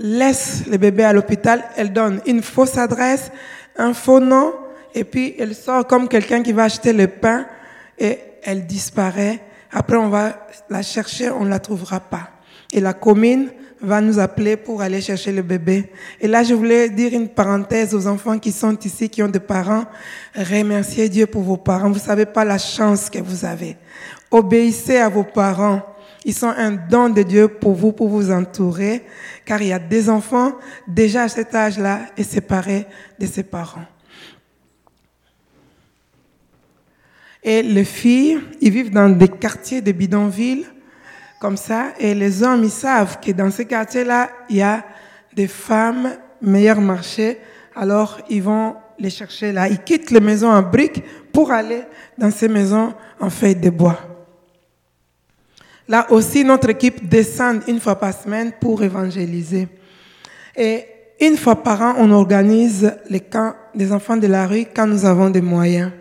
laisse 0.00 0.64
le 0.68 0.78
bébé 0.78 1.04
à 1.04 1.12
l'hôpital, 1.12 1.62
elle 1.76 1.92
donne 1.92 2.20
une 2.26 2.42
fausse 2.42 2.76
adresse, 2.76 3.30
un 3.76 3.94
faux 3.94 4.20
nom, 4.20 4.52
et 4.94 5.04
puis 5.04 5.36
elle 5.38 5.54
sort 5.54 5.86
comme 5.86 6.08
quelqu'un 6.08 6.42
qui 6.42 6.52
va 6.52 6.64
acheter 6.64 6.92
le 6.92 7.06
pain 7.06 7.46
et 7.98 8.18
elle 8.42 8.66
disparaît. 8.66 9.40
Après, 9.72 9.96
on 9.96 10.08
va 10.08 10.46
la 10.70 10.82
chercher, 10.82 11.30
on 11.30 11.44
ne 11.44 11.50
la 11.50 11.58
trouvera 11.58 12.00
pas. 12.00 12.30
Et 12.72 12.80
la 12.80 12.92
commune 12.92 13.50
va 13.80 14.00
nous 14.00 14.18
appeler 14.18 14.56
pour 14.56 14.82
aller 14.82 15.00
chercher 15.00 15.32
le 15.32 15.42
bébé. 15.42 15.90
Et 16.20 16.26
là, 16.28 16.42
je 16.42 16.54
voulais 16.54 16.88
dire 16.88 17.12
une 17.12 17.28
parenthèse 17.28 17.94
aux 17.94 18.06
enfants 18.06 18.38
qui 18.38 18.52
sont 18.52 18.76
ici, 18.78 19.08
qui 19.08 19.22
ont 19.22 19.28
des 19.28 19.40
parents. 19.40 19.84
Remerciez 20.34 21.08
Dieu 21.08 21.26
pour 21.26 21.42
vos 21.42 21.56
parents. 21.56 21.90
Vous 21.90 21.98
savez 21.98 22.26
pas 22.26 22.44
la 22.44 22.58
chance 22.58 23.08
que 23.08 23.18
vous 23.18 23.44
avez. 23.44 23.76
Obéissez 24.30 24.98
à 24.98 25.08
vos 25.08 25.24
parents. 25.24 25.82
Ils 26.24 26.34
sont 26.34 26.52
un 26.54 26.72
don 26.72 27.08
de 27.08 27.22
Dieu 27.22 27.48
pour 27.48 27.74
vous, 27.74 27.92
pour 27.92 28.08
vous 28.08 28.30
entourer, 28.30 29.04
car 29.44 29.62
il 29.62 29.68
y 29.68 29.72
a 29.72 29.78
des 29.78 30.10
enfants 30.10 30.52
déjà 30.86 31.22
à 31.22 31.28
cet 31.28 31.54
âge-là 31.54 32.00
et 32.16 32.24
séparés 32.24 32.86
de 33.18 33.26
ses 33.26 33.44
parents. 33.44 33.86
Et 37.42 37.62
les 37.62 37.84
filles, 37.84 38.40
ils 38.60 38.70
vivent 38.70 38.90
dans 38.90 39.08
des 39.08 39.28
quartiers 39.28 39.80
de 39.80 39.92
bidonvilles, 39.92 40.66
comme 41.40 41.56
ça, 41.56 41.92
et 41.98 42.14
les 42.14 42.42
hommes, 42.42 42.64
ils 42.64 42.70
savent 42.70 43.20
que 43.20 43.30
dans 43.30 43.50
ces 43.50 43.64
quartiers-là, 43.64 44.28
il 44.50 44.56
y 44.56 44.62
a 44.62 44.84
des 45.34 45.46
femmes 45.46 46.10
meilleur 46.40 46.80
marché, 46.80 47.38
alors 47.74 48.18
ils 48.28 48.42
vont 48.42 48.74
les 48.98 49.10
chercher 49.10 49.52
là. 49.52 49.68
Ils 49.68 49.82
quittent 49.82 50.10
les 50.10 50.20
maisons 50.20 50.50
en 50.50 50.62
briques 50.62 51.02
pour 51.32 51.52
aller 51.52 51.82
dans 52.16 52.30
ces 52.30 52.48
maisons 52.48 52.94
en 53.20 53.30
feuilles 53.30 53.56
de 53.56 53.70
bois. 53.70 53.98
Là 55.86 56.06
aussi, 56.10 56.44
notre 56.44 56.68
équipe 56.70 57.08
descend 57.08 57.62
une 57.66 57.80
fois 57.80 57.98
par 57.98 58.12
semaine 58.12 58.52
pour 58.60 58.82
évangéliser. 58.82 59.68
Et 60.56 60.84
une 61.20 61.36
fois 61.36 61.62
par 61.62 61.80
an, 61.80 61.94
on 61.98 62.10
organise 62.10 62.92
les 63.08 63.20
camps 63.20 63.54
des 63.74 63.92
enfants 63.92 64.16
de 64.16 64.26
la 64.26 64.46
rue 64.46 64.66
quand 64.74 64.86
nous 64.86 65.04
avons 65.04 65.30
des 65.30 65.40
moyens 65.40 65.92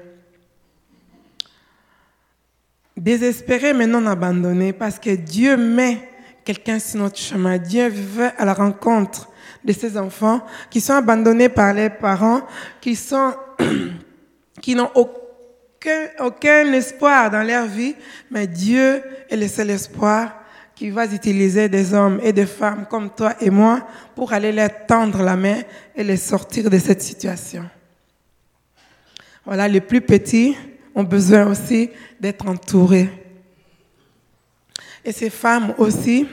désespérés 2.97 3.73
mais 3.73 3.87
non 3.87 4.05
abandonnés 4.05 4.73
parce 4.73 4.99
que 4.99 5.15
Dieu 5.15 5.55
met 5.55 5.99
quelqu'un 6.43 6.79
sur 6.79 6.99
notre 6.99 7.17
chemin. 7.17 7.57
Dieu 7.57 7.89
veut 7.89 8.29
à 8.37 8.45
la 8.45 8.53
rencontre 8.53 9.29
de 9.63 9.73
ces 9.73 9.97
enfants 9.97 10.41
qui 10.69 10.81
sont 10.81 10.93
abandonnés 10.93 11.49
par 11.49 11.73
les 11.73 11.89
parents, 11.89 12.41
qui 12.81 12.95
sont, 12.95 13.33
qui 14.61 14.75
n'ont 14.75 14.91
aucun, 14.95 16.07
aucun 16.19 16.71
espoir 16.73 17.29
dans 17.29 17.43
leur 17.43 17.65
vie, 17.65 17.95
mais 18.31 18.47
Dieu 18.47 19.01
est 19.29 19.35
le 19.35 19.47
seul 19.47 19.69
espoir 19.69 20.33
qui 20.73 20.89
va 20.89 21.05
utiliser 21.05 21.69
des 21.69 21.93
hommes 21.93 22.19
et 22.23 22.31
des 22.31 22.45
femmes 22.45 22.85
comme 22.89 23.09
toi 23.09 23.33
et 23.41 23.49
moi 23.49 23.85
pour 24.15 24.31
aller 24.31 24.51
leur 24.51 24.69
tendre 24.85 25.23
la 25.23 25.35
main 25.35 25.57
et 25.95 26.03
les 26.03 26.17
sortir 26.17 26.69
de 26.69 26.77
cette 26.77 27.01
situation. 27.01 27.67
Voilà, 29.43 29.67
les 29.67 29.81
plus 29.81 30.01
petits 30.01 30.55
ont 30.97 31.03
besoin 31.03 31.45
aussi 31.45 31.91
d'être 32.19 32.47
entourés. 32.47 33.07
Et 35.05 35.11
ces 35.11 35.29
femmes 35.29 35.75
aussi. 35.77 36.27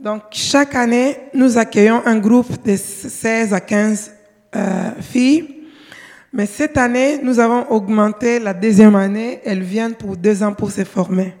Donc, 0.00 0.22
chaque 0.32 0.74
année, 0.74 1.16
nous 1.32 1.56
accueillons 1.56 2.02
un 2.04 2.18
groupe 2.18 2.66
de 2.66 2.76
16 2.76 3.54
à 3.54 3.60
15 3.60 4.12
euh, 4.56 4.90
filles. 5.00 5.68
Mais 6.32 6.46
cette 6.46 6.76
année, 6.76 7.20
nous 7.22 7.38
avons 7.38 7.70
augmenté 7.70 8.40
la 8.40 8.52
deuxième 8.52 8.96
année. 8.96 9.40
Elles 9.44 9.62
viennent 9.62 9.94
pour 9.94 10.16
deux 10.16 10.42
ans 10.42 10.52
pour 10.52 10.72
se 10.72 10.82
former. 10.82 11.34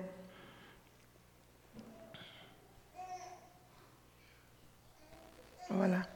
Voilà. 5.68 6.13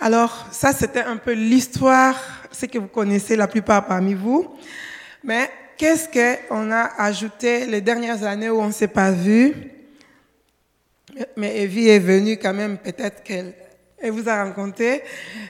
Alors, 0.00 0.46
ça, 0.52 0.72
c'était 0.72 1.02
un 1.02 1.16
peu 1.16 1.32
l'histoire, 1.32 2.16
ce 2.52 2.66
que 2.66 2.78
vous 2.78 2.86
connaissez 2.86 3.34
la 3.34 3.48
plupart 3.48 3.86
parmi 3.86 4.14
vous. 4.14 4.48
Mais 5.24 5.50
qu'est-ce 5.76 6.08
qu'on 6.08 6.70
a 6.70 7.02
ajouté 7.02 7.66
les 7.66 7.80
dernières 7.80 8.22
années 8.22 8.48
où 8.48 8.60
on 8.60 8.68
ne 8.68 8.72
s'est 8.72 8.86
pas 8.86 9.10
vu? 9.10 9.54
Mais 11.36 11.62
Evie 11.62 11.88
est 11.88 11.98
venue 11.98 12.36
quand 12.36 12.54
même, 12.54 12.78
peut-être 12.78 13.24
qu'elle 13.24 13.54
vous 14.04 14.28
a 14.28 14.44
rencontré. 14.44 15.02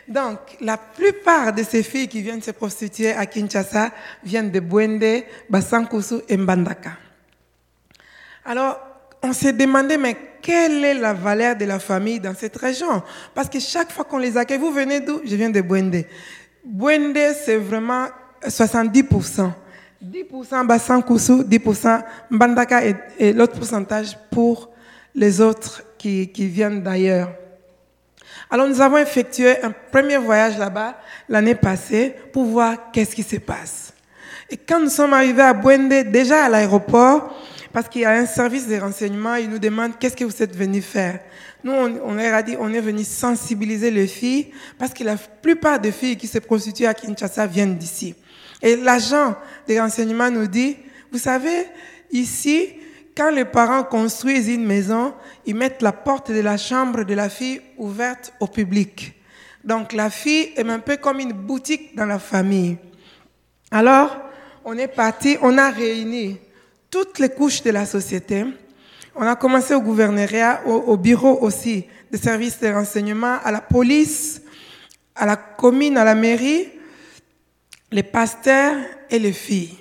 Donc, 0.06 0.38
la 0.62 0.78
plupart 0.78 1.52
de 1.52 1.62
ces 1.62 1.82
filles 1.82 2.08
qui 2.08 2.22
viennent 2.22 2.40
se 2.40 2.52
prostituer 2.52 3.12
à 3.12 3.26
Kinshasa 3.26 3.90
viennent 4.24 4.50
de 4.50 4.60
Bwende, 4.60 5.24
Basankusu 5.50 6.20
et 6.26 6.38
Mbandaka. 6.38 6.92
Alors, 8.46 8.80
on 9.28 9.32
s'est 9.32 9.52
demandé, 9.52 9.96
mais 9.98 10.16
quelle 10.40 10.84
est 10.84 10.94
la 10.94 11.12
valeur 11.12 11.54
de 11.54 11.64
la 11.64 11.78
famille 11.78 12.18
dans 12.18 12.34
cette 12.34 12.56
région? 12.56 13.02
Parce 13.34 13.48
que 13.48 13.60
chaque 13.60 13.92
fois 13.92 14.04
qu'on 14.04 14.18
les 14.18 14.36
accueille, 14.36 14.58
vous 14.58 14.72
venez 14.72 15.00
d'où? 15.00 15.20
Je 15.24 15.36
viens 15.36 15.50
de 15.50 15.60
Bwende. 15.60 16.04
Bwende, 16.64 17.18
c'est 17.44 17.56
vraiment 17.56 18.06
70%. 18.46 19.50
10% 20.02 20.66
Bassan 20.66 21.00
10% 21.00 22.02
Mbandaka 22.30 22.82
et, 23.18 23.32
l'autre 23.32 23.54
pourcentage 23.54 24.16
pour 24.30 24.70
les 25.14 25.40
autres 25.40 25.82
qui, 25.98 26.30
viennent 26.36 26.82
d'ailleurs. 26.82 27.30
Alors 28.48 28.68
nous 28.68 28.80
avons 28.80 28.98
effectué 28.98 29.60
un 29.62 29.72
premier 29.72 30.16
voyage 30.16 30.56
là-bas 30.56 30.96
l'année 31.28 31.56
passée 31.56 32.14
pour 32.32 32.44
voir 32.44 32.92
qu'est-ce 32.92 33.14
qui 33.14 33.24
se 33.24 33.36
passe. 33.36 33.92
Et 34.48 34.56
quand 34.56 34.80
nous 34.80 34.88
sommes 34.88 35.12
arrivés 35.12 35.42
à 35.42 35.52
Bwende, 35.52 36.10
déjà 36.10 36.44
à 36.44 36.48
l'aéroport, 36.48 37.34
parce 37.72 37.88
qu'il 37.88 38.02
y 38.02 38.04
a 38.04 38.12
un 38.12 38.26
service 38.26 38.66
de 38.66 38.76
renseignement, 38.76 39.34
ils 39.34 39.48
nous 39.48 39.58
demandent 39.58 39.98
qu'est-ce 39.98 40.16
que 40.16 40.24
vous 40.24 40.42
êtes 40.42 40.56
venus 40.56 40.84
faire. 40.84 41.20
Nous, 41.64 41.72
on, 41.72 42.14
leur 42.14 42.34
a 42.34 42.42
dit, 42.42 42.56
on 42.58 42.72
est 42.72 42.80
venu 42.80 43.04
sensibiliser 43.04 43.90
les 43.90 44.06
filles, 44.06 44.52
parce 44.78 44.94
que 44.94 45.04
la 45.04 45.16
plupart 45.16 45.80
des 45.80 45.92
filles 45.92 46.16
qui 46.16 46.26
se 46.26 46.38
prostituent 46.38 46.86
à 46.86 46.94
Kinshasa 46.94 47.46
viennent 47.46 47.76
d'ici. 47.76 48.14
Et 48.62 48.76
l'agent 48.76 49.36
des 49.66 49.80
renseignements 49.80 50.30
nous 50.30 50.46
dit, 50.46 50.76
vous 51.12 51.18
savez, 51.18 51.66
ici, 52.10 52.68
quand 53.16 53.30
les 53.30 53.44
parents 53.44 53.82
construisent 53.82 54.48
une 54.48 54.64
maison, 54.64 55.12
ils 55.44 55.54
mettent 55.54 55.82
la 55.82 55.92
porte 55.92 56.30
de 56.30 56.40
la 56.40 56.56
chambre 56.56 57.04
de 57.04 57.14
la 57.14 57.28
fille 57.28 57.60
ouverte 57.76 58.32
au 58.40 58.46
public. 58.46 59.14
Donc 59.64 59.92
la 59.92 60.08
fille 60.08 60.52
est 60.56 60.68
un 60.68 60.78
peu 60.78 60.96
comme 60.96 61.18
une 61.18 61.32
boutique 61.32 61.96
dans 61.96 62.06
la 62.06 62.18
famille. 62.18 62.78
Alors, 63.70 64.16
on 64.64 64.78
est 64.78 64.88
parti, 64.88 65.36
on 65.42 65.58
a 65.58 65.70
réuni 65.70 66.38
toutes 66.90 67.18
les 67.18 67.28
couches 67.28 67.62
de 67.62 67.70
la 67.70 67.86
société. 67.86 68.44
On 69.14 69.26
a 69.26 69.36
commencé 69.36 69.74
au 69.74 69.80
gouvernorat, 69.80 70.60
au, 70.66 70.96
bureau 70.96 71.38
aussi 71.42 71.84
des 72.10 72.18
services 72.18 72.60
de 72.60 72.68
renseignement, 72.68 73.38
à 73.42 73.50
la 73.50 73.60
police, 73.60 74.40
à 75.14 75.26
la 75.26 75.36
commune, 75.36 75.96
à 75.96 76.04
la 76.04 76.14
mairie, 76.14 76.68
les 77.90 78.02
pasteurs 78.02 78.76
et 79.10 79.18
les 79.18 79.32
filles. 79.32 79.76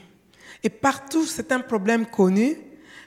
Et 0.64 0.70
partout, 0.70 1.26
c'est 1.26 1.52
un 1.52 1.60
problème 1.60 2.06
connu. 2.08 2.58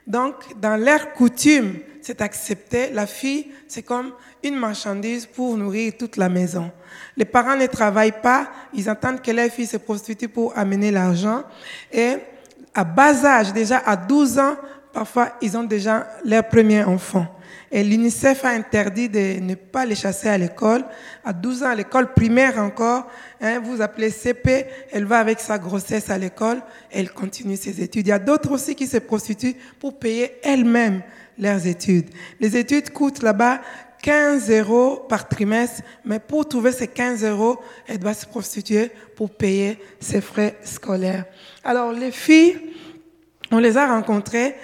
Donc, 0.07 0.35
dans 0.61 0.77
leur 0.77 1.13
coutume, 1.13 1.81
c'est 2.01 2.21
accepté. 2.21 2.91
La 2.91 3.07
fille, 3.07 3.49
c'est 3.67 3.83
comme 3.83 4.13
une 4.43 4.57
marchandise 4.57 5.27
pour 5.27 5.57
nourrir 5.57 5.95
toute 5.99 6.17
la 6.17 6.29
maison. 6.29 6.71
Les 7.17 7.25
parents 7.25 7.57
ne 7.57 7.67
travaillent 7.67 8.21
pas, 8.23 8.51
ils 8.73 8.89
entendent 8.89 9.21
que 9.21 9.31
leur 9.31 9.51
fille 9.51 9.67
se 9.67 9.77
prostitue 9.77 10.29
pour 10.29 10.57
amener 10.57 10.91
l'argent. 10.91 11.43
Et 11.93 12.17
à 12.75 12.85
bas 12.85 13.25
âge, 13.25 13.53
déjà 13.53 13.79
à 13.79 13.97
12 13.97 14.39
ans, 14.39 14.57
parfois 14.93 15.33
ils 15.41 15.57
ont 15.57 15.65
déjà 15.65 16.07
leur 16.25 16.49
premier 16.49 16.85
enfant. 16.85 17.27
Et 17.73 17.85
l'UNICEF 17.85 18.45
a 18.45 18.49
interdit 18.49 19.09
de 19.09 19.39
ne 19.41 19.55
pas 19.55 19.87
les 19.87 19.95
chasser 19.95 20.29
à 20.29 20.37
l'école. 20.37 20.85
À 21.25 21.33
12 21.33 21.63
ans, 21.63 21.69
à 21.69 21.75
l'école 21.77 22.13
primaire 22.15 22.59
encore, 22.59 23.07
hein, 23.41 23.61
vous 23.63 23.81
appelez 23.81 24.11
CP, 24.11 24.67
elle 24.91 25.05
va 25.05 25.19
avec 25.19 25.39
sa 25.39 25.57
grossesse 25.57 26.11
à 26.11 26.19
l'école, 26.19 26.61
elle 26.91 27.13
continue 27.13 27.57
ses 27.57 27.81
études. 27.81 28.09
Il 28.09 28.11
y 28.11 28.13
a 28.13 28.19
d'autres 28.19 28.51
aussi 28.51 28.75
qui 28.75 28.89
se 28.89 28.99
prostituent 28.99 29.55
pour 29.79 29.99
payer 30.01 30.33
elles-mêmes 30.43 31.03
leurs 31.39 31.65
études. 31.67 32.11
Les 32.41 32.57
études 32.57 32.91
coûtent 32.91 33.23
là-bas 33.23 33.61
15 34.03 34.51
euros 34.51 35.05
par 35.09 35.29
trimestre, 35.29 35.83
mais 36.05 36.19
pour 36.19 36.49
trouver 36.49 36.73
ces 36.73 36.89
15 36.89 37.25
euros, 37.25 37.59
elle 37.87 37.99
doit 37.99 38.15
se 38.15 38.27
prostituer 38.27 38.91
pour 39.17 39.31
payer 39.31 39.79
ses 40.01 40.21
frais 40.21 40.57
scolaires. 40.65 41.25
Alors 41.65 41.93
les 41.93 42.11
filles, 42.11 42.59
on 43.51 43.59
les 43.59 43.77
a 43.77 43.87
rencontrées, 43.87 44.55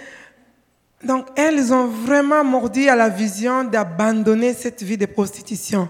donc 1.05 1.27
elles 1.37 1.72
ont 1.72 1.87
vraiment 1.87 2.42
mordu 2.42 2.88
à 2.88 2.96
la 2.96 3.09
vision 3.09 3.64
d'abandonner 3.64 4.55
cette 4.55 4.83
vie 4.83 4.96
de 4.96 5.07
prostitution. 5.07 5.88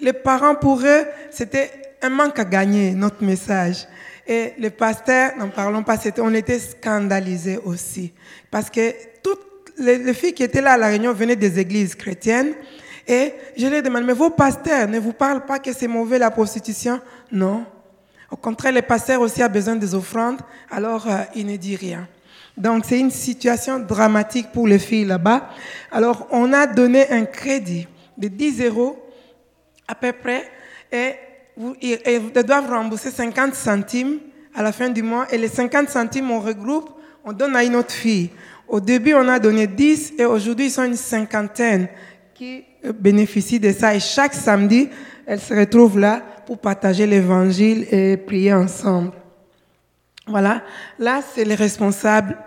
Les 0.00 0.12
parents, 0.12 0.54
pour 0.54 0.80
eux, 0.80 1.04
c'était 1.30 1.70
un 2.02 2.08
manque 2.08 2.38
à 2.38 2.44
gagner, 2.44 2.92
notre 2.92 3.22
message. 3.22 3.86
Et 4.26 4.54
les 4.58 4.70
pasteurs, 4.70 5.32
n'en 5.36 5.48
parlons 5.48 5.82
pas, 5.82 5.96
on 6.18 6.34
était 6.34 6.58
scandalisés 6.58 7.58
aussi. 7.64 8.12
Parce 8.50 8.70
que 8.70 8.92
les, 9.78 10.14
filles 10.14 10.34
qui 10.34 10.42
étaient 10.42 10.60
là 10.60 10.72
à 10.72 10.76
la 10.76 10.88
réunion 10.88 11.12
venaient 11.12 11.36
des 11.36 11.58
églises 11.58 11.94
chrétiennes. 11.94 12.52
Et 13.06 13.32
je 13.56 13.66
leur 13.66 13.82
demande, 13.82 14.04
mais 14.04 14.12
vos 14.12 14.30
pasteurs 14.30 14.88
ne 14.88 14.98
vous 14.98 15.12
parlent 15.12 15.44
pas 15.44 15.58
que 15.58 15.72
c'est 15.72 15.88
mauvais 15.88 16.18
la 16.18 16.30
prostitution? 16.30 17.00
Non. 17.32 17.64
Au 18.30 18.36
contraire, 18.36 18.72
les 18.72 18.82
pasteurs 18.82 19.20
aussi 19.20 19.42
ont 19.42 19.48
besoin 19.48 19.74
des 19.76 19.94
offrandes, 19.94 20.40
alors 20.70 21.08
euh, 21.08 21.22
ils 21.34 21.46
ne 21.46 21.56
disent 21.56 21.78
rien. 21.78 22.08
Donc 22.56 22.84
c'est 22.86 23.00
une 23.00 23.10
situation 23.10 23.78
dramatique 23.78 24.52
pour 24.52 24.68
les 24.68 24.78
filles 24.78 25.06
là-bas. 25.06 25.48
Alors 25.90 26.28
on 26.30 26.52
a 26.52 26.66
donné 26.66 27.10
un 27.10 27.24
crédit 27.24 27.88
de 28.18 28.28
10 28.28 28.62
euros 28.64 29.02
à 29.88 29.94
peu 29.94 30.12
près 30.12 30.48
et, 30.92 31.14
ils 31.82 32.32
doivent 32.46 32.70
rembourser 32.70 33.10
50 33.10 33.54
centimes 33.54 34.18
à 34.54 34.62
la 34.62 34.72
fin 34.72 34.88
du 34.88 35.02
mois 35.02 35.26
et 35.30 35.38
les 35.38 35.48
50 35.48 35.88
centimes 35.88 36.30
on 36.30 36.40
regroupe, 36.40 36.90
on 37.24 37.32
donne 37.32 37.56
à 37.56 37.64
une 37.64 37.76
autre 37.76 37.92
fille. 37.92 38.30
Au 38.70 38.78
début 38.78 39.14
on 39.14 39.26
a 39.26 39.40
donné 39.40 39.66
10 39.66 40.14
et 40.16 40.24
aujourd'hui 40.24 40.66
ils 40.66 40.70
sont 40.70 40.84
une 40.84 40.94
cinquantaine 40.94 41.88
qui 42.32 42.62
bénéficient 43.00 43.58
de 43.58 43.72
ça 43.72 43.96
et 43.96 43.98
chaque 43.98 44.32
samedi 44.32 44.88
elles 45.26 45.40
se 45.40 45.52
retrouvent 45.52 45.98
là 45.98 46.22
pour 46.46 46.56
partager 46.58 47.04
l'évangile 47.04 47.86
et 47.90 48.16
prier 48.16 48.54
ensemble. 48.54 49.10
Voilà, 50.24 50.62
là 51.00 51.20
c'est 51.34 51.44
les 51.44 51.56
responsables 51.56 52.38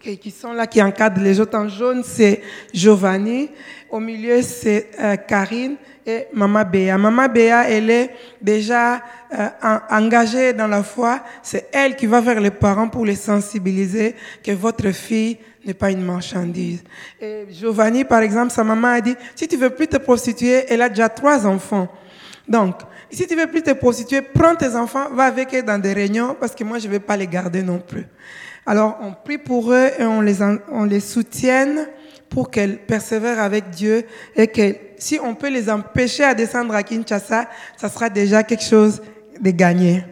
qui 0.00 0.30
sont 0.30 0.52
là, 0.52 0.66
qui 0.66 0.82
encadrent 0.82 1.22
les 1.22 1.40
autres. 1.40 1.58
En 1.58 1.68
jaune, 1.68 2.02
c'est 2.04 2.40
Giovanni. 2.72 3.50
Au 3.90 4.00
milieu, 4.00 4.40
c'est 4.40 4.90
euh, 4.98 5.16
Karine 5.16 5.76
et 6.06 6.26
Mama 6.32 6.64
Béa. 6.64 6.96
Mama 6.96 7.28
Béa, 7.28 7.68
elle 7.68 7.90
est 7.90 8.10
déjà 8.40 9.02
euh, 9.32 9.48
engagée 9.90 10.54
dans 10.54 10.68
la 10.68 10.82
foi. 10.82 11.20
C'est 11.42 11.68
elle 11.72 11.96
qui 11.96 12.06
va 12.06 12.20
vers 12.20 12.40
les 12.40 12.50
parents 12.50 12.88
pour 12.88 13.04
les 13.04 13.14
sensibiliser 13.14 14.14
que 14.42 14.52
votre 14.52 14.90
fille 14.90 15.38
n'est 15.64 15.74
pas 15.74 15.90
une 15.90 16.02
marchandise. 16.02 16.82
Et 17.20 17.46
Giovanni, 17.50 18.04
par 18.04 18.22
exemple, 18.22 18.50
sa 18.50 18.64
maman 18.64 18.88
a 18.88 19.00
dit, 19.00 19.16
si 19.34 19.46
tu 19.46 19.56
veux 19.56 19.70
plus 19.70 19.88
te 19.88 19.96
prostituer, 19.96 20.64
elle 20.68 20.82
a 20.82 20.88
déjà 20.88 21.08
trois 21.08 21.46
enfants. 21.46 21.88
Donc, 22.48 22.76
si 23.10 23.26
tu 23.26 23.36
veux 23.36 23.46
plus 23.46 23.62
te 23.62 23.72
prostituer, 23.72 24.22
prends 24.22 24.54
tes 24.54 24.74
enfants, 24.74 25.10
va 25.12 25.24
avec 25.24 25.54
eux 25.54 25.62
dans 25.62 25.78
des 25.78 25.92
réunions, 25.92 26.36
parce 26.38 26.54
que 26.54 26.64
moi, 26.64 26.78
je 26.78 26.86
ne 26.86 26.92
vais 26.92 27.00
pas 27.00 27.16
les 27.16 27.26
garder 27.26 27.62
non 27.62 27.78
plus. 27.78 28.06
Alors, 28.66 28.98
on 29.00 29.12
prie 29.12 29.38
pour 29.38 29.72
eux 29.72 29.90
et 29.98 30.04
on 30.04 30.20
les, 30.20 30.42
on 30.70 30.84
les 30.84 31.00
soutienne 31.00 31.88
pour 32.28 32.50
qu'elles 32.50 32.78
persévèrent 32.78 33.40
avec 33.40 33.70
Dieu 33.70 34.04
et 34.36 34.46
que 34.46 34.76
si 34.96 35.18
on 35.22 35.34
peut 35.34 35.48
les 35.48 35.68
empêcher 35.68 36.24
à 36.24 36.34
descendre 36.34 36.74
à 36.74 36.82
Kinshasa, 36.82 37.48
ça 37.76 37.88
sera 37.88 38.08
déjà 38.08 38.42
quelque 38.42 38.64
chose 38.64 39.02
de 39.40 39.50
gagné. 39.50 40.04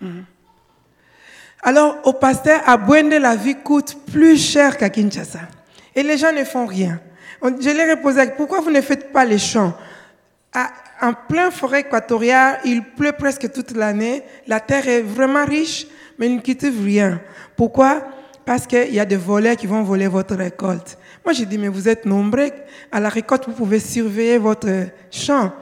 Mhm. 0.00 0.24
Alors, 1.66 1.98
au 2.04 2.12
pasteur, 2.12 2.60
à 2.64 2.76
Bwende, 2.76 3.14
la 3.14 3.34
vie 3.34 3.56
coûte 3.56 3.96
plus 4.12 4.36
cher 4.36 4.78
qu'à 4.78 4.88
Kinshasa. 4.88 5.40
Et 5.96 6.04
les 6.04 6.16
gens 6.16 6.30
ne 6.32 6.44
font 6.44 6.64
rien. 6.64 7.00
Je 7.42 7.70
les 7.70 7.90
reposé, 7.90 8.22
pourquoi 8.36 8.60
vous 8.60 8.70
ne 8.70 8.80
faites 8.80 9.12
pas 9.12 9.24
les 9.24 9.38
champs 9.38 9.74
En 11.02 11.12
plein 11.28 11.50
forêt 11.50 11.80
équatoriale, 11.80 12.60
il 12.64 12.84
pleut 12.84 13.10
presque 13.10 13.50
toute 13.50 13.72
l'année. 13.72 14.22
La 14.46 14.60
terre 14.60 14.86
est 14.86 15.02
vraiment 15.02 15.44
riche, 15.44 15.88
mais 16.20 16.26
ils 16.26 16.36
ne 16.36 16.40
cultivent 16.40 16.84
rien. 16.84 17.20
Pourquoi? 17.56 18.00
Parce 18.44 18.64
qu'il 18.64 18.94
y 18.94 19.00
a 19.00 19.04
des 19.04 19.16
voleurs 19.16 19.56
qui 19.56 19.66
vont 19.66 19.82
voler 19.82 20.06
votre 20.06 20.36
récolte. 20.36 20.96
Moi, 21.24 21.32
j'ai 21.32 21.46
dit, 21.46 21.58
mais 21.58 21.66
vous 21.66 21.88
êtes 21.88 22.06
nombreux. 22.06 22.52
À 22.92 23.00
la 23.00 23.08
récolte, 23.08 23.46
vous 23.48 23.54
pouvez 23.54 23.80
surveiller 23.80 24.38
votre 24.38 24.68
champ. 25.10 25.52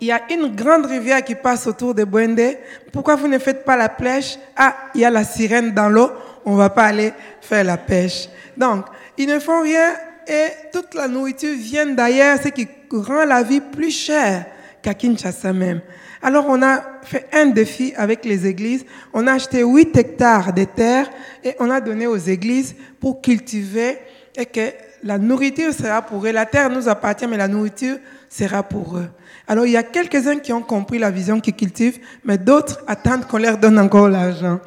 Il 0.00 0.08
y 0.08 0.12
a 0.12 0.22
une 0.30 0.54
grande 0.54 0.86
rivière 0.86 1.24
qui 1.24 1.34
passe 1.34 1.66
autour 1.66 1.94
de 1.94 2.04
Bwende. 2.04 2.56
Pourquoi 2.92 3.16
vous 3.16 3.28
ne 3.28 3.38
faites 3.38 3.64
pas 3.64 3.76
la 3.76 3.88
pêche? 3.88 4.38
Ah, 4.56 4.76
il 4.94 5.00
y 5.00 5.04
a 5.04 5.10
la 5.10 5.24
sirène 5.24 5.72
dans 5.72 5.88
l'eau. 5.88 6.10
On 6.44 6.54
va 6.54 6.70
pas 6.70 6.84
aller 6.84 7.12
faire 7.40 7.64
la 7.64 7.76
pêche. 7.76 8.28
Donc, 8.56 8.84
ils 9.16 9.26
ne 9.26 9.38
font 9.38 9.62
rien 9.62 9.94
et 10.26 10.48
toute 10.72 10.94
la 10.94 11.08
nourriture 11.08 11.54
vient 11.56 11.86
d'ailleurs, 11.86 12.38
ce 12.42 12.48
qui 12.48 12.68
rend 12.90 13.24
la 13.24 13.42
vie 13.42 13.60
plus 13.60 13.90
chère 13.90 14.46
qu'à 14.82 14.94
Kinshasa 14.94 15.52
même. 15.52 15.80
Alors 16.22 16.46
on 16.48 16.62
a 16.62 16.82
fait 17.02 17.26
un 17.32 17.46
défi 17.46 17.94
avec 17.96 18.24
les 18.24 18.46
églises. 18.46 18.84
On 19.12 19.26
a 19.26 19.32
acheté 19.32 19.62
8 19.62 19.96
hectares 19.96 20.52
de 20.52 20.64
terre 20.64 21.10
et 21.42 21.56
on 21.58 21.70
a 21.70 21.80
donné 21.80 22.06
aux 22.06 22.16
églises 22.16 22.74
pour 23.00 23.22
cultiver 23.22 23.98
et 24.36 24.46
que 24.46 24.70
la 25.02 25.18
nourriture 25.18 25.72
sera 25.72 26.02
pour 26.02 26.26
eux. 26.26 26.32
La 26.32 26.46
terre 26.46 26.70
nous 26.70 26.88
appartient, 26.88 27.26
mais 27.26 27.36
la 27.36 27.48
nourriture 27.48 27.96
sera 28.28 28.62
pour 28.62 28.96
eux. 28.98 29.08
Alors 29.46 29.66
il 29.66 29.72
y 29.72 29.76
a 29.76 29.82
quelques-uns 29.82 30.38
qui 30.38 30.52
ont 30.52 30.62
compris 30.62 30.98
la 30.98 31.10
vision 31.10 31.40
qu'ils 31.40 31.56
cultivent, 31.56 31.98
mais 32.24 32.38
d'autres 32.38 32.80
attendent 32.86 33.26
qu'on 33.26 33.38
leur 33.38 33.58
donne 33.58 33.78
encore 33.78 34.08
l'argent. 34.08 34.60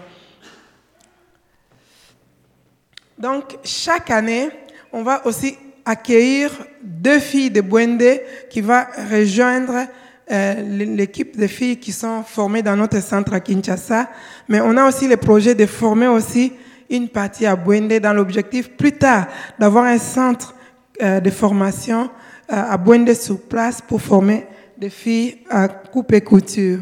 Donc 3.17 3.57
chaque 3.63 4.09
année, 4.11 4.49
on 4.91 5.03
va 5.03 5.25
aussi 5.25 5.57
accueillir 5.85 6.51
deux 6.81 7.19
filles 7.19 7.51
de 7.51 7.61
Bwende 7.61 8.19
qui 8.49 8.61
va 8.61 8.87
rejoindre 9.11 9.87
euh, 10.31 10.85
l'équipe 10.85 11.37
de 11.37 11.47
filles 11.47 11.77
qui 11.77 11.91
sont 11.91 12.23
formées 12.23 12.61
dans 12.61 12.75
notre 12.75 13.01
centre 13.01 13.33
à 13.33 13.39
Kinshasa. 13.39 14.09
Mais 14.47 14.61
on 14.61 14.75
a 14.77 14.87
aussi 14.87 15.07
le 15.07 15.17
projet 15.17 15.55
de 15.55 15.65
former 15.65 16.07
aussi 16.07 16.53
une 16.89 17.09
partie 17.09 17.45
à 17.45 17.55
Bwende 17.55 17.99
dans 17.99 18.13
l'objectif 18.13 18.71
plus 18.71 18.93
tard 18.93 19.27
d'avoir 19.59 19.85
un 19.85 19.97
centre 19.97 20.55
euh, 21.01 21.19
de 21.19 21.29
formation 21.29 22.09
euh, 22.51 22.55
à 22.55 22.77
Bwende 22.77 23.13
sur 23.13 23.41
place 23.41 23.81
pour 23.81 24.01
former 24.01 24.45
des 24.77 24.89
filles 24.89 25.39
à 25.49 25.67
coupe 25.67 26.13
et 26.13 26.21
couture. 26.21 26.79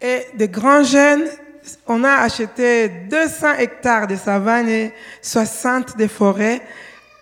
Et 0.00 0.26
de 0.38 0.46
grands 0.46 0.82
jeunes, 0.82 1.24
on 1.86 2.04
a 2.04 2.22
acheté 2.22 2.88
200 3.10 3.54
hectares 3.58 4.06
de 4.06 4.16
savane 4.16 4.68
et 4.68 4.92
60 5.20 5.96
de 5.98 6.06
forêts 6.06 6.62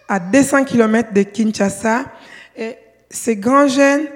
à 0.09 0.19
200 0.19 0.65
km 0.65 1.13
de 1.13 1.23
Kinshasa. 1.23 2.05
Et 2.57 2.77
ces 3.11 3.37
grands 3.37 3.69
jeunes, 3.69 4.07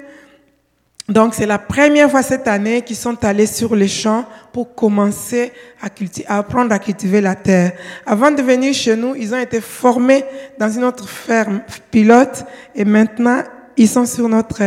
donc 1.09 1.33
c'est 1.33 1.45
la 1.45 1.59
première 1.59 2.09
fois 2.09 2.23
cette 2.23 2.47
année 2.47 2.81
qu'ils 2.81 2.95
sont 2.95 3.23
allés 3.25 3.45
sur 3.45 3.75
les 3.75 3.89
champs 3.89 4.25
pour 4.53 4.73
commencer 4.73 5.51
à, 5.81 6.37
apprendre 6.37 6.71
à 6.71 6.79
cultiver 6.79 7.19
la 7.19 7.35
terre. 7.35 7.73
Avant 8.05 8.31
de 8.31 8.41
venir 8.41 8.73
chez 8.73 8.95
nous, 8.95 9.13
ils 9.15 9.33
ont 9.33 9.39
été 9.39 9.59
formés 9.59 10.23
dans 10.57 10.69
une 10.69 10.85
autre 10.85 11.09
ferme 11.09 11.61
pilote 11.91 12.45
et 12.73 12.85
maintenant 12.85 13.43
ils 13.75 13.89
sont 13.89 14.05
sur 14.05 14.29
notre 14.29 14.61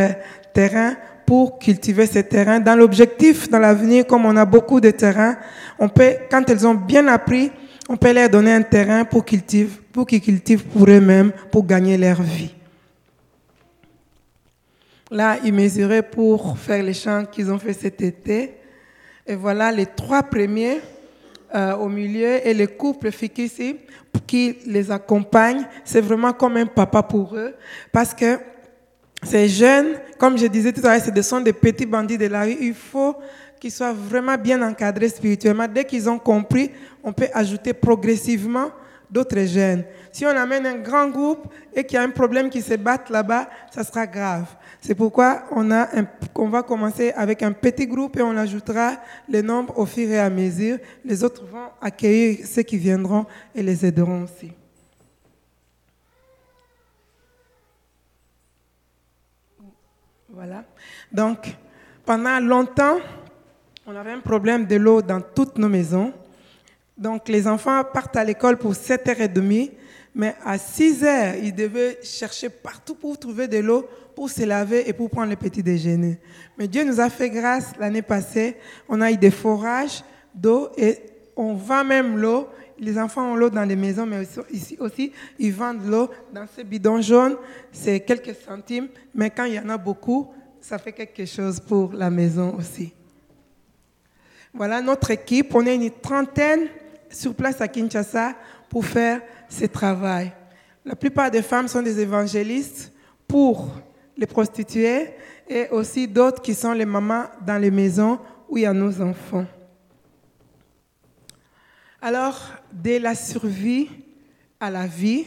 terrain 0.53 0.95
pour 1.25 1.57
cultiver 1.57 2.05
ces 2.05 2.23
terrains. 2.23 2.59
Dans 2.59 2.75
l'objectif, 2.75 3.49
dans 3.49 3.59
l'avenir, 3.59 4.05
comme 4.05 4.25
on 4.25 4.37
a 4.37 4.45
beaucoup 4.45 4.79
de 4.79 4.91
terrains, 4.91 5.37
on 5.79 5.89
peut, 5.89 6.13
quand 6.29 6.47
elles 6.49 6.67
ont 6.67 6.75
bien 6.75 7.07
appris, 7.07 7.51
on 7.89 7.97
peut 7.97 8.13
leur 8.13 8.29
donner 8.29 8.53
un 8.53 8.61
terrain 8.61 9.05
pour, 9.05 9.25
cultiver, 9.25 9.69
pour 9.91 10.05
qu'ils 10.05 10.21
cultivent 10.21 10.65
pour 10.65 10.87
eux-mêmes, 10.87 11.31
pour 11.51 11.65
gagner 11.65 11.97
leur 11.97 12.21
vie. 12.21 12.53
Là, 15.09 15.37
ils 15.43 15.53
mesuraient 15.53 16.03
pour 16.03 16.57
faire 16.57 16.83
les 16.83 16.93
champs 16.93 17.25
qu'ils 17.25 17.51
ont 17.51 17.59
fait 17.59 17.73
cet 17.73 18.01
été. 18.01 18.55
Et 19.25 19.35
voilà 19.35 19.71
les 19.71 19.85
trois 19.85 20.23
premiers 20.23 20.79
euh, 21.55 21.75
au 21.75 21.87
milieu 21.87 22.45
et 22.45 22.53
le 22.53 22.67
couple 22.67 23.09
ici 23.37 23.77
qui 24.25 24.57
les 24.65 24.91
accompagne. 24.91 25.65
C'est 25.85 26.01
vraiment 26.01 26.33
comme 26.33 26.57
un 26.57 26.65
papa 26.65 27.01
pour 27.03 27.35
eux 27.35 27.53
parce 27.91 28.13
que 28.13 28.37
ces 29.23 29.47
jeunes, 29.47 29.99
comme 30.17 30.37
je 30.37 30.45
disais 30.45 30.71
tout 30.71 30.85
à 30.85 30.97
l'heure, 30.97 31.05
ce 31.05 31.21
sont 31.21 31.41
des 31.41 31.53
petits 31.53 31.85
bandits 31.85 32.17
de 32.17 32.27
la 32.27 32.43
rue. 32.43 32.57
Il 32.59 32.73
faut 32.73 33.15
qu'ils 33.59 33.71
soient 33.71 33.93
vraiment 33.93 34.37
bien 34.37 34.61
encadrés 34.61 35.09
spirituellement. 35.09 35.67
Dès 35.67 35.85
qu'ils 35.85 36.09
ont 36.09 36.19
compris, 36.19 36.71
on 37.03 37.11
peut 37.11 37.27
ajouter 37.33 37.73
progressivement 37.73 38.69
d'autres 39.09 39.45
jeunes. 39.45 39.83
Si 40.11 40.25
on 40.25 40.29
amène 40.29 40.65
un 40.65 40.77
grand 40.77 41.07
groupe 41.07 41.47
et 41.73 41.83
qu'il 41.83 41.95
y 41.95 41.99
a 41.99 42.03
un 42.03 42.09
problème 42.09 42.49
qui 42.49 42.61
se 42.61 42.75
batte 42.75 43.09
là-bas, 43.09 43.49
ça 43.73 43.83
sera 43.83 44.05
grave. 44.05 44.45
C'est 44.87 44.95
pourquoi 44.95 45.43
on, 45.51 46.47
va 46.47 46.63
commencer 46.63 47.11
avec 47.11 47.43
un 47.43 47.51
petit 47.51 47.85
groupe 47.85 48.15
et 48.15 48.21
on 48.21 48.37
ajoutera 48.37 48.93
le 49.27 49.41
nombre 49.41 49.77
au 49.77 49.85
fur 49.85 50.09
et 50.09 50.17
à 50.17 50.29
mesure. 50.29 50.77
Les 51.03 51.25
autres 51.25 51.43
vont 51.43 51.71
accueillir 51.81 52.47
ceux 52.47 52.61
qui 52.61 52.77
viendront 52.77 53.25
et 53.53 53.61
les 53.61 53.85
aideront 53.85 54.23
aussi. 54.23 54.53
Voilà. 60.29 60.63
Donc, 61.11 61.53
pendant 62.05 62.39
longtemps, 62.39 62.99
on 63.85 63.93
avait 63.93 64.13
un 64.13 64.21
problème 64.21 64.65
de 64.65 64.77
l'eau 64.77 65.01
dans 65.01 65.19
toutes 65.19 65.57
nos 65.57 65.67
maisons. 65.67 66.13
Donc, 66.97 67.27
les 67.27 67.45
enfants 67.45 67.83
partent 67.83 68.15
à 68.15 68.23
l'école 68.23 68.55
pour 68.55 68.71
7h30, 68.71 69.69
mais 70.17 70.35
à 70.43 70.57
6h, 70.57 71.39
ils 71.43 71.53
devaient 71.53 71.99
chercher 72.01 72.49
partout 72.49 72.95
pour 72.95 73.19
trouver 73.19 73.47
de 73.47 73.59
l'eau 73.59 73.87
pour 74.15 74.31
se 74.31 74.43
laver 74.43 74.89
et 74.89 74.93
pour 74.93 75.11
prendre 75.11 75.29
le 75.29 75.35
petit 75.35 75.61
déjeuner. 75.61 76.17
Mais 76.57 76.67
Dieu 76.67 76.83
nous 76.83 76.99
a 76.99 77.07
fait 77.07 77.29
grâce 77.29 77.73
l'année 77.79 78.01
passée. 78.01 78.57
On 78.89 78.99
a 78.99 79.11
eu 79.11 79.17
des 79.17 79.29
forages 79.29 80.03
d'eau 80.33 80.69
et 80.75 80.97
on 81.35 81.53
vend 81.53 81.85
même 81.85 82.17
l'eau. 82.17 82.47
Les 82.79 82.97
enfants 82.97 83.33
ont 83.33 83.35
l'eau 83.35 83.51
dans 83.51 83.63
les 83.63 83.75
maisons, 83.75 84.07
mais 84.07 84.23
ici 84.51 84.75
aussi, 84.79 85.11
ils 85.37 85.53
vendent 85.53 85.85
l'eau 85.85 86.09
dans 86.33 86.47
ces 86.47 86.63
bidons 86.63 86.99
jaunes. 86.99 87.37
C'est 87.71 87.99
quelques 87.99 88.35
centimes, 88.35 88.87
mais 89.13 89.29
quand 89.29 89.45
il 89.45 89.53
y 89.53 89.59
en 89.59 89.69
a 89.69 89.77
beaucoup, 89.77 90.31
ça 90.59 90.79
fait 90.79 90.93
quelque 90.93 91.25
chose 91.25 91.59
pour 91.59 91.93
la 91.93 92.09
maison 92.09 92.55
aussi. 92.57 92.91
Voilà 94.51 94.81
notre 94.81 95.11
équipe. 95.11 95.53
On 95.53 95.63
est 95.63 95.75
une 95.75 95.91
trentaine 95.91 96.69
sur 97.11 97.35
place 97.35 97.61
à 97.61 97.67
Kinshasa 97.67 98.33
pour 98.69 98.85
faire 98.85 99.21
ce 99.49 99.65
travail. 99.65 100.31
La 100.85 100.95
plupart 100.95 101.31
des 101.31 101.41
femmes 101.41 101.67
sont 101.67 101.81
des 101.81 101.99
évangélistes 101.99 102.93
pour 103.27 103.69
les 104.15 104.25
prostituées 104.25 105.09
et 105.47 105.67
aussi 105.69 106.07
d'autres 106.07 106.41
qui 106.41 106.53
sont 106.53 106.73
les 106.73 106.85
mamans 106.85 107.25
dans 107.45 107.57
les 107.57 107.71
maisons 107.71 108.19
où 108.49 108.57
il 108.57 108.63
y 108.63 108.65
a 108.65 108.73
nos 108.73 109.01
enfants. 109.01 109.45
Alors, 112.01 112.39
de 112.71 112.97
la 112.97 113.15
survie 113.15 113.89
à 114.59 114.69
la 114.69 114.87
vie, 114.87 115.25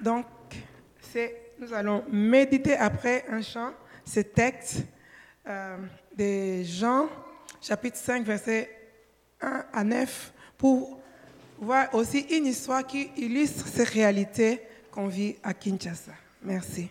donc, 0.00 0.26
nous 1.58 1.72
allons 1.72 2.04
méditer 2.10 2.76
après 2.76 3.24
un 3.30 3.40
chant, 3.40 3.72
ce 4.04 4.20
texte 4.20 4.84
euh, 5.46 5.76
des 6.14 6.64
Jean, 6.64 7.08
chapitre 7.60 7.96
5, 7.96 8.24
verset 8.24 8.70
1 9.40 9.64
à 9.72 9.84
9, 9.84 10.32
pour 10.58 11.00
voir 11.64 11.94
aussi 11.94 12.20
une 12.30 12.46
histoire 12.46 12.86
qui 12.86 13.10
illustre 13.16 13.66
ces 13.66 13.84
réalités 13.84 14.60
qu'on 14.90 15.08
vit 15.08 15.36
à 15.42 15.54
Kinshasa. 15.54 16.12
Merci. 16.42 16.88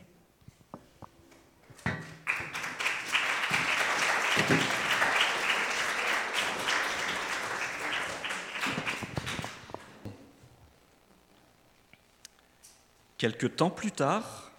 Quelque 13.17 13.47
temps 13.47 13.69
plus 13.69 13.91
tard, 13.91 14.51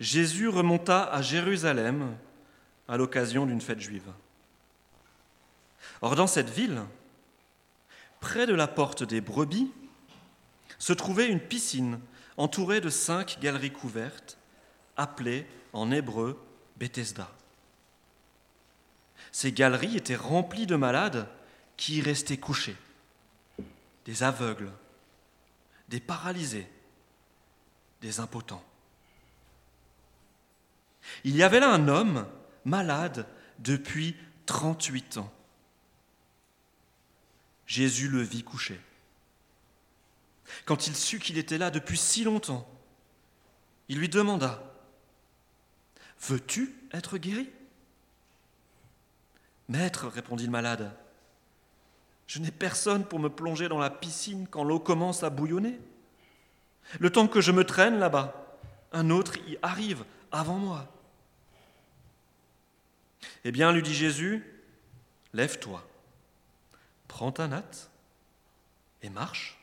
Jésus 0.00 0.48
remonta 0.48 1.04
à 1.04 1.22
Jérusalem 1.22 2.14
à 2.88 2.98
l'occasion 2.98 3.46
d'une 3.46 3.60
fête 3.62 3.80
juive. 3.80 4.10
Or, 6.02 6.14
dans 6.16 6.26
cette 6.26 6.50
ville, 6.50 6.82
près 8.24 8.46
de 8.46 8.54
la 8.54 8.66
porte 8.66 9.02
des 9.02 9.20
brebis, 9.20 9.70
se 10.78 10.94
trouvait 10.94 11.28
une 11.28 11.40
piscine 11.40 12.00
entourée 12.38 12.80
de 12.80 12.88
cinq 12.88 13.38
galeries 13.38 13.70
couvertes, 13.70 14.38
appelées 14.96 15.46
en 15.74 15.90
hébreu 15.90 16.42
Bethesda. 16.78 17.30
Ces 19.30 19.52
galeries 19.52 19.98
étaient 19.98 20.16
remplies 20.16 20.66
de 20.66 20.74
malades 20.74 21.28
qui 21.76 21.96
y 21.96 22.00
restaient 22.00 22.38
couchés, 22.38 22.78
des 24.06 24.22
aveugles, 24.22 24.72
des 25.90 26.00
paralysés, 26.00 26.66
des 28.00 28.20
impotents. 28.20 28.64
Il 31.24 31.36
y 31.36 31.42
avait 31.42 31.60
là 31.60 31.70
un 31.70 31.88
homme 31.88 32.26
malade 32.64 33.26
depuis 33.58 34.16
38 34.46 35.18
ans. 35.18 35.30
Jésus 37.66 38.08
le 38.08 38.22
vit 38.22 38.42
couché. 38.42 38.80
Quand 40.64 40.86
il 40.86 40.94
sut 40.94 41.18
qu'il 41.18 41.38
était 41.38 41.58
là 41.58 41.70
depuis 41.70 41.98
si 41.98 42.24
longtemps, 42.24 42.68
il 43.88 43.98
lui 43.98 44.08
demanda, 44.08 44.62
Veux-tu 46.28 46.74
être 46.92 47.18
guéri 47.18 47.50
Maître, 49.68 50.06
répondit 50.08 50.46
le 50.46 50.50
malade, 50.50 50.94
je 52.26 52.38
n'ai 52.38 52.50
personne 52.50 53.04
pour 53.04 53.18
me 53.18 53.28
plonger 53.28 53.68
dans 53.68 53.78
la 53.78 53.90
piscine 53.90 54.46
quand 54.50 54.64
l'eau 54.64 54.80
commence 54.80 55.22
à 55.22 55.30
bouillonner. 55.30 55.78
Le 56.98 57.10
temps 57.10 57.28
que 57.28 57.40
je 57.40 57.52
me 57.52 57.64
traîne 57.64 57.98
là-bas, 57.98 58.58
un 58.92 59.10
autre 59.10 59.36
y 59.48 59.58
arrive 59.62 60.04
avant 60.32 60.58
moi. 60.58 60.90
Eh 63.44 63.52
bien, 63.52 63.72
lui 63.72 63.82
dit 63.82 63.94
Jésus, 63.94 64.44
lève-toi, 65.32 65.86
prends 67.14 67.30
ta 67.30 67.46
natte 67.46 67.90
et 69.00 69.08
marche. 69.08 69.56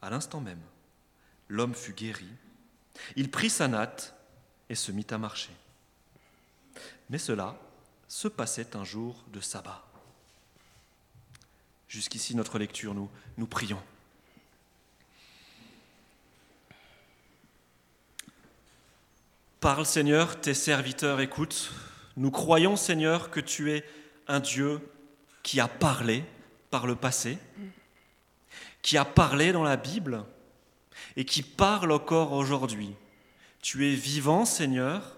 À 0.00 0.08
l'instant 0.08 0.40
même, 0.40 0.62
l'homme 1.50 1.74
fut 1.74 1.92
guéri, 1.92 2.26
il 3.16 3.30
prit 3.30 3.50
sa 3.50 3.68
natte 3.68 4.14
et 4.70 4.74
se 4.74 4.92
mit 4.92 5.06
à 5.10 5.18
marcher. 5.18 5.52
Mais 7.10 7.18
cela 7.18 7.54
se 8.08 8.28
passait 8.28 8.76
un 8.76 8.84
jour 8.84 9.22
de 9.28 9.42
sabbat. 9.42 9.84
Jusqu'ici 11.86 12.34
notre 12.34 12.58
lecture, 12.58 12.94
nous, 12.94 13.10
nous 13.36 13.46
prions. 13.46 13.82
Parle 19.60 19.84
Seigneur, 19.84 20.40
tes 20.40 20.54
serviteurs 20.54 21.20
écoutent. 21.20 21.72
Nous 22.16 22.30
croyons 22.30 22.76
Seigneur 22.76 23.30
que 23.30 23.40
tu 23.40 23.70
es 23.72 23.84
un 24.28 24.40
Dieu 24.40 24.80
qui 25.46 25.60
a 25.60 25.68
parlé 25.68 26.24
par 26.72 26.88
le 26.88 26.96
passé, 26.96 27.38
qui 28.82 28.96
a 28.96 29.04
parlé 29.04 29.52
dans 29.52 29.62
la 29.62 29.76
Bible 29.76 30.24
et 31.14 31.24
qui 31.24 31.42
parle 31.42 31.92
encore 31.92 32.32
aujourd'hui. 32.32 32.96
Tu 33.62 33.86
es 33.86 33.94
vivant 33.94 34.44
Seigneur 34.44 35.16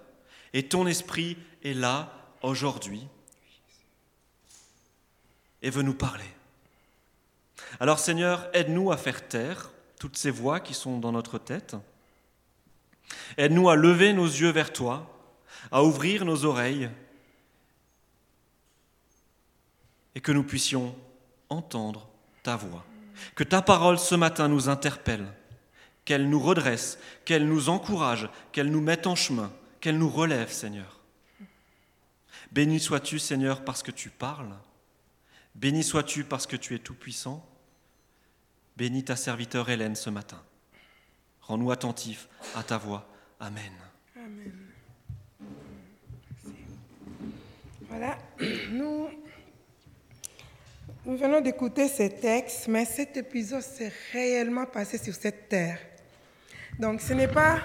et 0.53 0.69
ton 0.69 0.87
esprit 0.87 1.39
est 1.65 1.73
là 1.73 2.13
aujourd'hui 2.43 3.09
et 5.63 5.71
veut 5.71 5.81
nous 5.81 5.95
parler. 5.95 6.29
Alors 7.81 7.99
Seigneur, 7.99 8.51
aide-nous 8.53 8.93
à 8.93 8.99
faire 8.99 9.29
taire 9.29 9.71
toutes 9.99 10.19
ces 10.19 10.31
voix 10.31 10.61
qui 10.61 10.75
sont 10.75 10.99
dans 10.99 11.13
notre 11.13 11.39
tête. 11.39 11.75
Aide-nous 13.39 13.71
à 13.71 13.77
lever 13.77 14.13
nos 14.13 14.27
yeux 14.27 14.51
vers 14.51 14.75
toi, 14.75 15.11
à 15.73 15.83
ouvrir 15.83 16.27
nos 16.27 16.45
oreilles 16.45 16.91
et 20.19 20.21
que 20.21 20.33
nous 20.33 20.43
puissions 20.43 20.97
entendre 21.49 22.09
ta 22.43 22.57
voix. 22.57 22.85
Que 23.37 23.45
ta 23.45 23.63
parole 23.63 24.01
ce 24.01 24.17
matin 24.17 24.49
nous 24.49 24.69
interpelle, 24.69 25.33
qu'elle 26.05 26.29
nous 26.29 26.41
redresse, 26.41 26.99
qu'elle 27.25 27.47
nous 27.47 27.69
encourage, 27.69 28.29
qu'elle 28.51 28.73
nous 28.73 28.81
mette 28.81 29.07
en 29.07 29.15
chemin, 29.15 29.53
qu'elle 29.81 29.97
nous 29.97 30.11
relève, 30.11 30.51
Seigneur. 30.51 30.99
Béni 32.51 32.81
sois-tu, 32.81 33.21
Seigneur, 33.21 33.65
parce 33.65 33.85
que 33.85 33.93
tu 33.93 34.11
parles. 34.11 34.57
Béni 35.55 35.85
sois-tu 35.85 36.25
parce 36.25 36.49
que 36.49 36.57
tu 36.57 36.75
es 36.75 36.81
tout-puissant. 36.81 37.49
Bénis 38.77 39.05
ta 39.05 39.15
serviteur 39.15 39.71
Hélène 39.71 39.95
ce 39.95 40.11
matin. 40.11 40.43
Rends-nous 41.43 41.71
attentifs 41.71 42.29
à 42.57 42.65
ta 42.65 42.77
voix. 42.77 43.09
Amen. 43.39 43.73
Amen. 44.17 44.53
Voilà, 47.89 48.19
nous, 48.73 49.09
nous 51.09 51.17
venons 51.17 51.41
d'écouter 51.41 51.89
ces 51.89 52.11
textes, 52.11 52.69
mais 52.69 52.85
cet 52.85 53.17
épisode 53.17 53.63
s'est 53.63 53.91
réellement 54.13 54.67
passé 54.67 54.99
sur 54.99 55.15
cette 55.15 55.49
terre. 55.49 55.79
Donc 56.79 57.01
ce 57.01 57.15
n'est 57.15 57.29
pas 57.29 57.63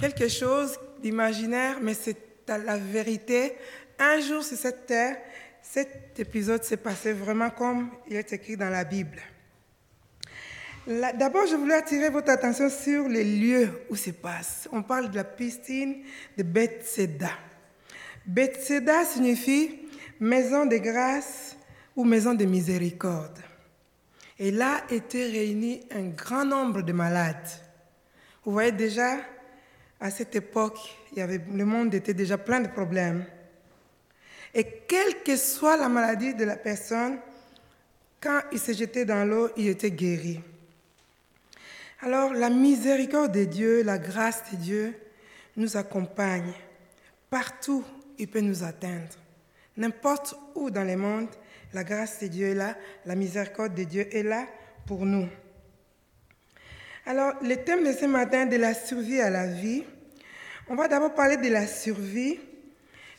quelque 0.00 0.26
chose 0.26 0.76
d'imaginaire, 1.00 1.78
mais 1.80 1.94
c'est 1.94 2.16
la 2.48 2.76
vérité. 2.76 3.52
Un 3.96 4.18
jour 4.18 4.42
sur 4.42 4.56
cette 4.56 4.86
terre, 4.86 5.18
cet 5.62 6.18
épisode 6.18 6.64
s'est 6.64 6.78
passé 6.78 7.12
vraiment 7.12 7.50
comme 7.50 7.92
il 8.08 8.16
est 8.16 8.32
écrit 8.32 8.56
dans 8.56 8.70
la 8.70 8.82
Bible. 8.82 9.20
D'abord, 10.88 11.46
je 11.46 11.54
voulais 11.54 11.76
attirer 11.76 12.08
votre 12.08 12.30
attention 12.30 12.68
sur 12.68 13.08
les 13.08 13.22
lieux 13.22 13.82
où 13.88 13.94
se 13.94 14.10
passe. 14.10 14.68
On 14.72 14.82
parle 14.82 15.12
de 15.12 15.16
la 15.16 15.22
piscine 15.22 16.02
de 16.36 16.42
Bethseda. 16.42 17.30
Bethseda 18.26 19.04
signifie 19.04 19.78
maison 20.18 20.66
de 20.66 20.76
grâce 20.78 21.56
maison 22.04 22.34
de 22.34 22.44
miséricorde. 22.44 23.38
Et 24.38 24.50
là 24.50 24.82
étaient 24.90 25.26
réunis 25.26 25.82
un 25.90 26.08
grand 26.08 26.44
nombre 26.44 26.82
de 26.82 26.92
malades. 26.92 27.48
Vous 28.44 28.52
voyez 28.52 28.72
déjà, 28.72 29.18
à 30.00 30.10
cette 30.10 30.34
époque, 30.34 30.78
il 31.12 31.18
y 31.18 31.20
avait, 31.20 31.40
le 31.52 31.64
monde 31.64 31.94
était 31.94 32.14
déjà 32.14 32.38
plein 32.38 32.60
de 32.60 32.68
problèmes. 32.68 33.24
Et 34.54 34.64
quelle 34.88 35.22
que 35.22 35.36
soit 35.36 35.76
la 35.76 35.88
maladie 35.88 36.34
de 36.34 36.44
la 36.44 36.56
personne, 36.56 37.18
quand 38.20 38.40
il 38.52 38.58
se 38.58 38.72
jetait 38.72 39.04
dans 39.04 39.24
l'eau, 39.24 39.50
il 39.56 39.68
était 39.68 39.90
guéri. 39.90 40.40
Alors 42.02 42.32
la 42.32 42.48
miséricorde 42.48 43.32
de 43.32 43.44
Dieu, 43.44 43.82
la 43.82 43.98
grâce 43.98 44.50
de 44.52 44.56
Dieu 44.56 44.94
nous 45.56 45.76
accompagne. 45.76 46.52
Partout, 47.28 47.84
il 48.18 48.28
peut 48.28 48.40
nous 48.40 48.64
atteindre. 48.64 49.14
N'importe 49.76 50.34
où 50.54 50.70
dans 50.70 50.84
le 50.84 50.96
monde, 50.96 51.28
la 51.72 51.84
grâce 51.84 52.20
de 52.20 52.26
Dieu 52.26 52.48
est 52.48 52.54
là, 52.54 52.76
la 53.06 53.14
miséricorde 53.14 53.74
de 53.74 53.84
Dieu 53.84 54.08
est 54.14 54.22
là 54.22 54.46
pour 54.86 55.06
nous. 55.06 55.28
Alors, 57.06 57.34
le 57.42 57.56
thème 57.56 57.84
de 57.84 57.92
ce 57.92 58.06
matin, 58.06 58.46
de 58.46 58.56
la 58.56 58.74
survie 58.74 59.20
à 59.20 59.30
la 59.30 59.46
vie, 59.46 59.84
on 60.68 60.74
va 60.74 60.88
d'abord 60.88 61.14
parler 61.14 61.36
de 61.36 61.48
la 61.48 61.66
survie. 61.66 62.38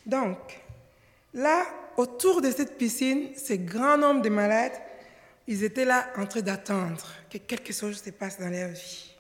Donc, 0.06 0.38
là, 1.34 1.66
autour 1.98 2.42
de 2.42 2.52
cette 2.52 2.78
piscine, 2.78 3.30
ce 3.36 3.54
grand 3.54 3.98
nombre 3.98 4.22
de 4.22 4.30
malades 4.30 4.74
ils 5.48 5.64
étaient 5.64 5.86
là 5.86 6.08
en 6.18 6.26
train 6.26 6.42
d'attendre 6.42 7.06
que 7.30 7.38
quelque 7.38 7.74
chose 7.74 8.02
se 8.02 8.10
passe 8.12 8.40
dans 8.40 8.50
leur 8.50 8.70
vie. 8.70 9.14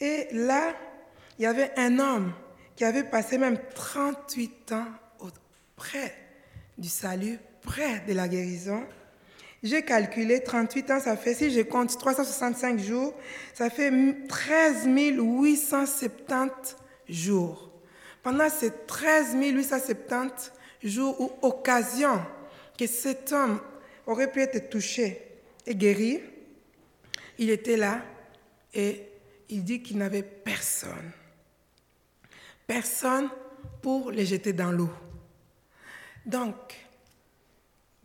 Et 0.00 0.28
là, 0.32 0.74
il 1.38 1.42
y 1.42 1.46
avait 1.46 1.72
un 1.76 1.98
homme 1.98 2.32
qui 2.74 2.84
avait 2.84 3.04
passé 3.04 3.38
même 3.38 3.58
38 3.74 4.72
ans 4.72 4.86
près 5.76 6.12
du 6.76 6.88
salut, 6.88 7.38
près 7.68 8.00
de 8.08 8.14
la 8.14 8.28
guérison. 8.28 8.82
J'ai 9.62 9.82
calculé 9.82 10.42
38 10.42 10.90
ans, 10.90 11.00
ça 11.00 11.18
fait, 11.18 11.34
si 11.34 11.50
je 11.50 11.60
compte 11.60 11.96
365 11.98 12.78
jours, 12.78 13.12
ça 13.52 13.68
fait 13.68 13.92
13 14.26 14.86
870 14.86 16.76
jours. 17.10 17.70
Pendant 18.22 18.48
ces 18.48 18.72
13 18.86 19.34
870 19.34 20.52
jours 20.82 21.20
ou 21.20 21.30
occasions 21.46 22.22
que 22.78 22.86
cet 22.86 23.32
homme 23.32 23.60
aurait 24.06 24.32
pu 24.32 24.40
être 24.40 24.70
touché 24.70 25.20
et 25.66 25.74
guéri, 25.74 26.22
il 27.36 27.50
était 27.50 27.76
là 27.76 28.02
et 28.72 29.02
il 29.50 29.62
dit 29.62 29.82
qu'il 29.82 29.98
n'avait 29.98 30.22
personne. 30.22 31.12
Personne 32.66 33.28
pour 33.82 34.10
les 34.10 34.24
jeter 34.24 34.54
dans 34.54 34.72
l'eau. 34.72 34.90
Donc, 36.24 36.87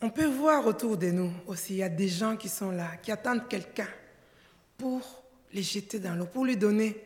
on 0.04 0.10
peut 0.10 0.26
voir 0.26 0.68
autour 0.68 0.98
de 0.98 1.12
nous 1.12 1.32
aussi, 1.48 1.76
il 1.76 1.78
y 1.78 1.84
a 1.84 1.88
des 1.88 2.10
gens 2.10 2.36
qui 2.36 2.50
sont 2.50 2.72
là, 2.72 2.98
qui 3.02 3.10
attendent 3.10 3.48
quelqu'un 3.48 3.88
pour 4.78 5.24
les 5.54 5.64
jeter 5.64 5.98
dans 5.98 6.14
l'eau, 6.14 6.26
pour 6.26 6.44
lui 6.44 6.58
donner 6.58 7.06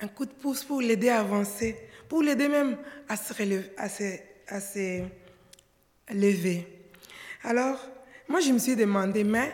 un 0.00 0.08
coup 0.08 0.24
de 0.24 0.30
pouce, 0.30 0.64
pour 0.64 0.80
l'aider 0.80 1.10
à 1.10 1.20
avancer, 1.20 1.76
pour 2.08 2.22
l'aider 2.22 2.48
même 2.48 2.78
à 3.06 3.16
se, 3.18 3.34
relever, 3.34 5.04
lever. 6.08 6.66
Alors, 7.44 7.78
moi, 8.26 8.40
je 8.40 8.52
me 8.52 8.58
suis 8.58 8.74
demandé, 8.74 9.22
mais 9.22 9.52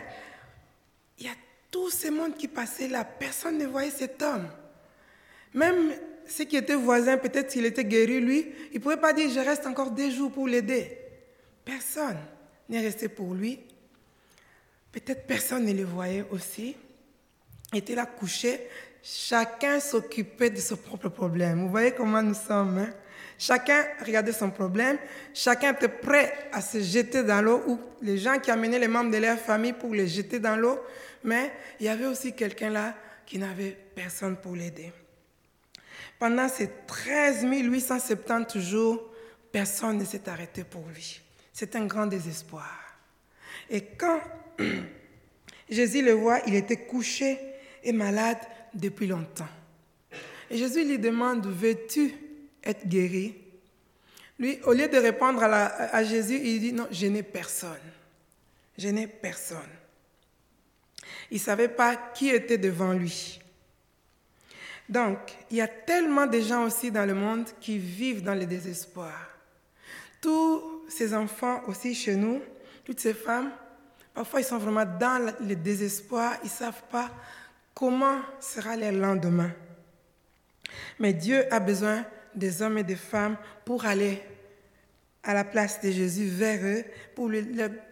il 1.17 1.25
y 1.25 1.29
a 1.29 1.35
tout 1.69 1.89
ce 1.89 2.07
monde 2.07 2.37
qui 2.37 2.47
passait 2.47 2.87
là, 2.87 3.03
personne 3.03 3.57
ne 3.57 3.65
voyait 3.65 3.91
cet 3.91 4.21
homme. 4.21 4.47
Même 5.53 5.91
ceux 6.25 6.45
qui 6.45 6.55
étaient 6.55 6.75
voisins, 6.75 7.17
peut-être 7.17 7.51
s'il 7.51 7.65
était 7.65 7.83
guéri, 7.83 8.21
lui, 8.21 8.47
il 8.71 8.75
ne 8.75 8.79
pouvait 8.81 8.95
pas 8.95 9.11
dire, 9.11 9.29
je 9.29 9.41
reste 9.41 9.67
encore 9.67 9.91
des 9.91 10.09
jours 10.09 10.31
pour 10.31 10.47
l'aider. 10.47 11.08
Personne 11.69 12.17
n'est 12.67 12.81
resté 12.81 13.09
pour 13.09 13.35
lui. 13.35 13.59
Peut-être 14.91 15.27
personne 15.27 15.65
ne 15.65 15.73
le 15.73 15.83
voyait 15.83 16.25
aussi. 16.31 16.75
Il 17.73 17.77
était 17.77 17.93
là 17.93 18.07
couché. 18.07 18.67
Chacun 19.03 19.79
s'occupait 19.79 20.49
de 20.49 20.59
son 20.59 20.77
propre 20.77 21.09
problème. 21.09 21.61
Vous 21.61 21.69
voyez 21.69 21.91
comment 21.91 22.23
nous 22.23 22.33
sommes. 22.33 22.79
Hein? 22.79 22.89
Chacun 23.37 23.85
regardait 24.03 24.33
son 24.33 24.49
problème, 24.49 24.97
chacun 25.33 25.71
était 25.71 25.87
prêt 25.87 26.49
à 26.51 26.59
se 26.59 26.81
jeter 26.81 27.23
dans 27.23 27.41
l'eau, 27.41 27.63
ou 27.67 27.79
les 28.01 28.17
gens 28.17 28.37
qui 28.39 28.51
amenaient 28.51 28.79
les 28.79 28.89
membres 28.89 29.11
de 29.11 29.17
leur 29.17 29.37
famille 29.37 29.71
pour 29.71 29.93
les 29.93 30.09
jeter 30.09 30.39
dans 30.39 30.57
l'eau, 30.57 30.77
mais 31.23 31.53
il 31.79 31.85
y 31.85 31.89
avait 31.89 32.05
aussi 32.05 32.33
quelqu'un 32.33 32.69
là 32.69 32.95
qui 33.25 33.37
n'avait 33.37 33.77
personne 33.95 34.35
pour 34.35 34.57
l'aider. 34.57 34.91
Pendant 36.19 36.49
ces 36.49 36.69
13 36.85 37.45
870 37.45 38.59
jours, 38.59 39.09
personne 39.53 39.99
ne 39.99 40.03
s'est 40.03 40.27
arrêté 40.27 40.65
pour 40.65 40.83
lui. 40.93 41.21
C'est 41.59 41.75
un 41.75 41.87
grand 41.87 42.07
désespoir. 42.07 42.73
Et 43.69 43.81
quand 43.81 44.21
Jésus 45.69 46.01
le 46.01 46.13
voit, 46.13 46.39
il 46.47 46.55
était 46.55 46.85
couché 46.85 47.37
et 47.83 47.91
malade 47.91 48.37
depuis 48.73 49.07
longtemps. 49.07 49.49
Et 50.49 50.57
Jésus 50.57 50.85
lui 50.85 50.97
demande, 50.97 51.45
veux-tu 51.47 52.13
être 52.63 52.87
guéri? 52.87 53.35
Lui, 54.39 54.57
au 54.63 54.71
lieu 54.71 54.87
de 54.87 54.97
répondre 54.99 55.43
à, 55.43 56.01
Jésus, 56.05 56.39
il 56.41 56.61
dit, 56.61 56.71
non, 56.71 56.87
je 56.91 57.07
n'ai 57.07 57.23
personne. 57.23 57.91
Je 58.77 58.87
n'ai 58.87 59.07
personne. 59.07 59.59
Il 61.29 61.39
ne 61.39 61.41
savait 61.41 61.67
pas 61.67 61.97
qui 61.97 62.29
était 62.29 62.57
devant 62.57 62.93
lui. 62.93 63.37
Donc, 64.87 65.17
il 65.51 65.57
y 65.57 65.61
a 65.61 65.67
tellement 65.67 66.25
de 66.25 66.39
gens 66.39 66.63
aussi 66.63 66.89
dans 66.89 67.05
le 67.05 67.15
monde 67.15 67.49
qui 67.59 67.77
vivent 67.77 68.23
dans 68.23 68.35
le 68.35 68.45
désespoir. 68.45 69.27
Tous 70.21 70.78
ces 70.89 71.13
enfants 71.13 71.61
aussi 71.67 71.93
chez 71.93 72.15
nous, 72.15 72.41
toutes 72.85 72.99
ces 72.99 73.13
femmes, 73.13 73.51
parfois 74.13 74.41
ils 74.41 74.45
sont 74.45 74.57
vraiment 74.57 74.85
dans 74.85 75.33
le 75.39 75.55
désespoir, 75.55 76.35
ils 76.43 76.47
ne 76.47 76.51
savent 76.51 76.83
pas 76.91 77.09
comment 77.73 78.19
sera 78.39 78.75
le 78.75 78.91
lendemain. 78.91 79.51
Mais 80.99 81.13
Dieu 81.13 81.51
a 81.53 81.59
besoin 81.59 82.05
des 82.35 82.61
hommes 82.61 82.77
et 82.77 82.83
des 82.83 82.95
femmes 82.95 83.37
pour 83.65 83.85
aller 83.85 84.21
à 85.23 85.33
la 85.33 85.43
place 85.43 85.81
de 85.81 85.91
Jésus 85.91 86.27
vers 86.27 86.59
eux, 86.63 86.83
pour 87.15 87.27
lui 87.27 87.45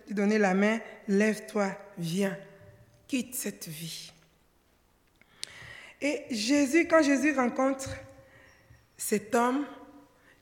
donner 0.10 0.38
la 0.38 0.54
main, 0.54 0.80
lève-toi, 1.08 1.72
viens, 1.98 2.38
quitte 3.08 3.36
cette 3.36 3.68
vie. 3.68 4.12
Et 6.02 6.24
Jésus, 6.30 6.88
quand 6.88 7.02
Jésus 7.02 7.34
rencontre 7.36 7.90
cet 8.96 9.34
homme, 9.36 9.66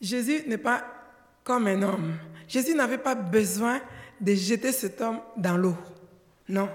Jésus 0.02 0.44
n'est 0.48 0.58
pas 0.58 0.86
comme 1.44 1.68
un 1.68 1.82
homme. 1.82 2.18
Jésus 2.48 2.76
n'avait 2.76 2.98
pas 2.98 3.16
besoin 3.16 3.82
de 4.22 4.34
jeter 4.34 4.72
cet 4.72 5.02
homme 5.02 5.20
dans 5.38 5.58
l'eau. 5.58 5.76
Non. 6.48 6.70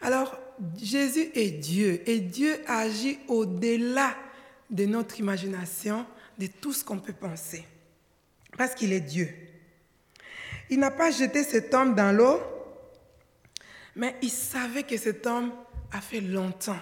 Alors, 0.00 0.38
Jésus 0.80 1.30
est 1.34 1.50
Dieu 1.50 2.02
et 2.06 2.20
Dieu 2.20 2.58
agit 2.66 3.18
au-delà 3.28 4.14
de 4.70 4.84
notre 4.84 5.18
imagination, 5.20 6.06
de 6.38 6.46
tout 6.46 6.72
ce 6.72 6.84
qu'on 6.84 6.98
peut 6.98 7.12
penser. 7.12 7.64
Parce 8.56 8.74
qu'il 8.74 8.92
est 8.92 9.00
Dieu. 9.00 9.28
Il 10.70 10.80
n'a 10.80 10.90
pas 10.90 11.10
jeté 11.10 11.44
cet 11.44 11.72
homme 11.72 11.94
dans 11.94 12.14
l'eau, 12.14 12.40
mais 13.94 14.16
il 14.22 14.30
savait 14.30 14.82
que 14.82 14.96
cet 14.96 15.26
homme 15.26 15.52
a 15.92 16.00
fait 16.00 16.20
longtemps 16.20 16.80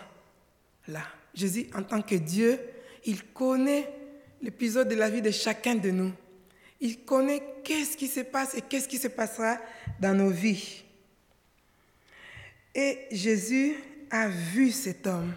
là. 0.88 1.02
Jésus, 1.34 1.66
en 1.74 1.82
tant 1.82 2.02
que 2.02 2.14
Dieu, 2.14 2.58
il 3.04 3.22
connaît 3.24 3.92
l'épisode 4.40 4.88
de 4.88 4.94
la 4.94 5.10
vie 5.10 5.22
de 5.22 5.30
chacun 5.30 5.74
de 5.74 5.90
nous. 5.90 6.12
Il 6.84 7.02
connaît 7.02 7.42
qu'est-ce 7.64 7.96
qui 7.96 8.08
se 8.08 8.20
passe 8.20 8.54
et 8.54 8.60
qu'est-ce 8.60 8.86
qui 8.86 8.98
se 8.98 9.08
passera 9.08 9.56
dans 9.98 10.14
nos 10.14 10.28
vies. 10.28 10.84
Et 12.74 13.06
Jésus 13.10 13.74
a 14.10 14.28
vu 14.28 14.70
cet 14.70 15.06
homme. 15.06 15.32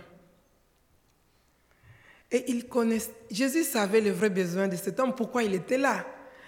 Et 2.29 2.51
il 2.51 2.67
connaît, 2.67 2.99
Jésus 3.31 3.63
savait 3.63 4.01
le 4.01 4.11
vrai 4.11 4.29
besoin 4.29 4.67
de 4.67 4.75
cet 4.75 4.99
homme, 4.99 5.15
pourquoi 5.15 5.41
il 5.41 5.53
était 5.53 5.77
là? 5.77 6.05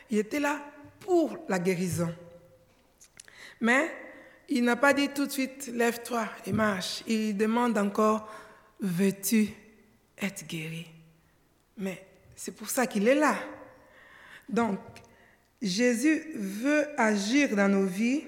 Il 0.10 0.18
était 0.18 0.42
là 0.42 0.62
pour 1.00 1.38
la 1.48 1.60
guérison. 1.60 2.14
Mais 3.62 3.90
il 4.50 4.66
n'a 4.66 4.76
pas 4.76 4.92
dit 4.92 5.08
tout 5.08 5.28
de 5.28 5.32
suite, 5.32 5.68
lève-toi 5.68 6.28
et 6.46 6.52
marche. 6.52 7.06
Il 7.08 7.38
demande 7.38 7.78
encore, 7.78 8.30
veux-tu 8.82 9.48
être 10.22 10.46
guéri? 10.46 10.88
Mais 11.78 12.06
c'est 12.36 12.52
pour 12.54 12.70
ça 12.70 12.86
qu'il 12.86 13.08
est 13.08 13.16
là. 13.16 13.38
Donc, 14.50 14.80
Jésus 15.62 16.24
veut 16.36 16.88
agir 16.98 17.56
dans 17.56 17.70
nos 17.70 17.86
vies, 17.86 18.24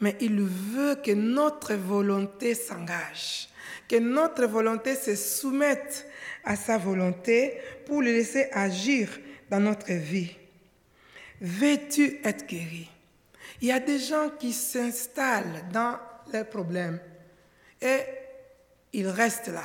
mais 0.00 0.16
il 0.20 0.40
veut 0.40 0.96
que 0.96 1.12
notre 1.12 1.74
volonté 1.74 2.54
s'engage, 2.54 3.48
que 3.88 3.96
notre 3.96 4.46
volonté 4.46 4.94
se 4.94 5.14
soumette 5.14 6.06
à 6.44 6.56
sa 6.56 6.78
volonté 6.78 7.54
pour 7.86 8.02
le 8.02 8.12
laisser 8.12 8.48
agir 8.52 9.08
dans 9.50 9.60
notre 9.60 9.92
vie. 9.92 10.34
Veux-tu 11.40 12.20
être 12.24 12.46
guéri? 12.46 12.88
Il 13.60 13.68
y 13.68 13.72
a 13.72 13.80
des 13.80 13.98
gens 13.98 14.30
qui 14.38 14.52
s'installent 14.52 15.64
dans 15.72 15.98
leurs 16.32 16.48
problèmes 16.48 17.00
et 17.80 18.00
ils 18.92 19.08
restent 19.08 19.48
là. 19.48 19.64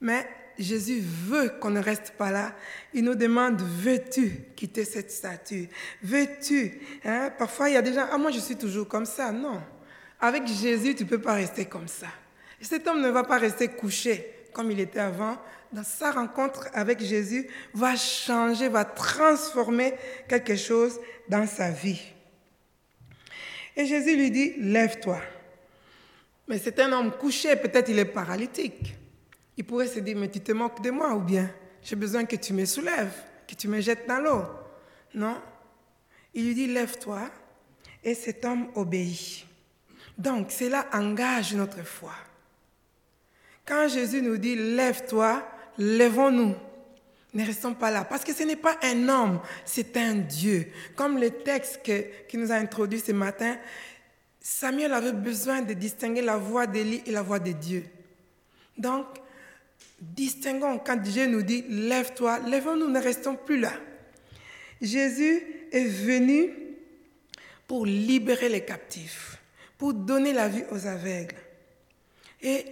Mais 0.00 0.26
Jésus 0.58 1.00
veut 1.00 1.50
qu'on 1.60 1.70
ne 1.70 1.80
reste 1.80 2.12
pas 2.16 2.30
là. 2.30 2.54
Il 2.92 3.04
nous 3.04 3.14
demande, 3.14 3.60
veux-tu 3.60 4.44
quitter 4.56 4.84
cette 4.84 5.10
statue? 5.10 5.68
Veux-tu? 6.02 6.80
Hein? 7.04 7.30
Parfois, 7.38 7.70
il 7.70 7.74
y 7.74 7.76
a 7.76 7.82
des 7.82 7.92
gens, 7.92 8.06
ah 8.10 8.18
moi 8.18 8.30
je 8.30 8.38
suis 8.38 8.56
toujours 8.56 8.88
comme 8.88 9.06
ça. 9.06 9.32
Non. 9.32 9.60
Avec 10.20 10.46
Jésus, 10.46 10.94
tu 10.94 11.04
ne 11.04 11.08
peux 11.08 11.20
pas 11.20 11.34
rester 11.34 11.64
comme 11.64 11.88
ça. 11.88 12.08
Et 12.60 12.64
cet 12.64 12.86
homme 12.86 13.00
ne 13.00 13.10
va 13.10 13.24
pas 13.24 13.38
rester 13.38 13.68
couché 13.68 14.46
comme 14.52 14.70
il 14.70 14.80
était 14.80 15.00
avant. 15.00 15.36
Dans 15.72 15.84
sa 15.84 16.12
rencontre 16.12 16.68
avec 16.74 17.00
Jésus, 17.00 17.48
va 17.72 17.96
changer, 17.96 18.68
va 18.68 18.84
transformer 18.84 19.94
quelque 20.28 20.54
chose 20.54 21.00
dans 21.28 21.46
sa 21.46 21.70
vie. 21.70 22.00
Et 23.74 23.86
Jésus 23.86 24.16
lui 24.16 24.30
dit, 24.30 24.54
lève-toi. 24.58 25.20
Mais 26.46 26.58
c'est 26.58 26.78
un 26.80 26.92
homme 26.92 27.12
couché, 27.12 27.56
peut-être 27.56 27.88
il 27.88 27.98
est 27.98 28.04
paralytique. 28.04 28.94
Il 29.56 29.64
pourrait 29.64 29.86
se 29.86 30.00
dire, 30.00 30.16
mais 30.16 30.30
tu 30.30 30.40
te 30.40 30.52
moques 30.52 30.82
de 30.82 30.90
moi 30.90 31.14
ou 31.14 31.20
bien 31.20 31.50
j'ai 31.82 31.96
besoin 31.96 32.24
que 32.24 32.36
tu 32.36 32.52
me 32.52 32.64
soulèves, 32.64 33.14
que 33.46 33.54
tu 33.54 33.68
me 33.68 33.80
jettes 33.80 34.06
dans 34.06 34.20
l'eau. 34.20 34.44
Non. 35.14 35.40
Il 36.34 36.46
lui 36.46 36.54
dit, 36.54 36.66
lève-toi. 36.66 37.30
Et 38.04 38.14
cet 38.14 38.44
homme 38.44 38.68
obéit. 38.74 39.46
Donc, 40.18 40.50
cela 40.50 40.86
engage 40.92 41.54
notre 41.54 41.84
foi. 41.84 42.14
Quand 43.64 43.88
Jésus 43.88 44.22
nous 44.22 44.36
dit, 44.36 44.56
lève-toi, 44.56 45.46
lèvons-nous. 45.78 46.54
Ne 47.34 47.46
restons 47.46 47.74
pas 47.74 47.90
là. 47.90 48.04
Parce 48.04 48.24
que 48.24 48.34
ce 48.34 48.42
n'est 48.42 48.56
pas 48.56 48.76
un 48.82 49.08
homme, 49.08 49.40
c'est 49.64 49.96
un 49.96 50.14
Dieu. 50.14 50.70
Comme 50.96 51.18
le 51.18 51.30
texte 51.30 51.80
qui 52.28 52.36
nous 52.36 52.52
a 52.52 52.56
introduit 52.56 53.00
ce 53.00 53.12
matin, 53.12 53.56
Samuel 54.40 54.92
avait 54.92 55.12
besoin 55.12 55.62
de 55.62 55.72
distinguer 55.72 56.22
la 56.22 56.36
voix 56.36 56.66
d'Élie 56.66 57.02
et 57.06 57.12
la 57.12 57.22
voix 57.22 57.38
de 57.38 57.52
Dieu. 57.52 57.84
Donc, 58.76 59.06
distinguons 60.00 60.78
quand 60.78 60.96
Dieu 60.96 61.26
nous 61.26 61.42
dit 61.42 61.64
lève-toi, 61.68 62.40
lèvons-nous, 62.40 62.88
ne 62.88 63.00
restons 63.00 63.36
plus 63.36 63.58
là. 63.58 63.72
Jésus 64.80 65.42
est 65.70 65.84
venu 65.84 66.50
pour 67.66 67.86
libérer 67.86 68.48
les 68.48 68.64
captifs, 68.64 69.38
pour 69.78 69.94
donner 69.94 70.32
la 70.32 70.48
vie 70.48 70.64
aux 70.70 70.86
aveugles. 70.86 71.36
Et 72.42 72.64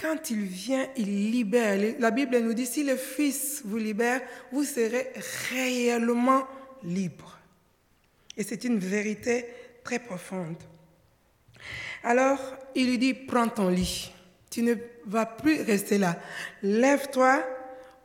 quand 0.00 0.30
il 0.30 0.42
vient, 0.42 0.88
il 0.96 1.30
libère. 1.30 1.94
La 1.98 2.10
Bible 2.10 2.38
nous 2.38 2.54
dit, 2.54 2.66
si 2.66 2.82
le 2.82 2.96
Fils 2.96 3.62
vous 3.64 3.76
libère, 3.76 4.20
vous 4.50 4.64
serez 4.64 5.12
réellement 5.50 6.44
libre. 6.82 7.38
Et 8.36 8.42
c'est 8.42 8.64
une 8.64 8.78
vérité 8.78 9.46
très 9.84 9.98
profonde. 9.98 10.56
Alors, 12.02 12.40
il 12.74 12.88
lui 12.88 12.98
dit, 12.98 13.14
prends 13.14 13.48
ton 13.48 13.68
lit. 13.68 14.10
Tu 14.52 14.62
ne 14.62 14.74
vas 15.06 15.24
plus 15.24 15.62
rester 15.62 15.96
là. 15.96 16.18
Lève-toi, 16.62 17.42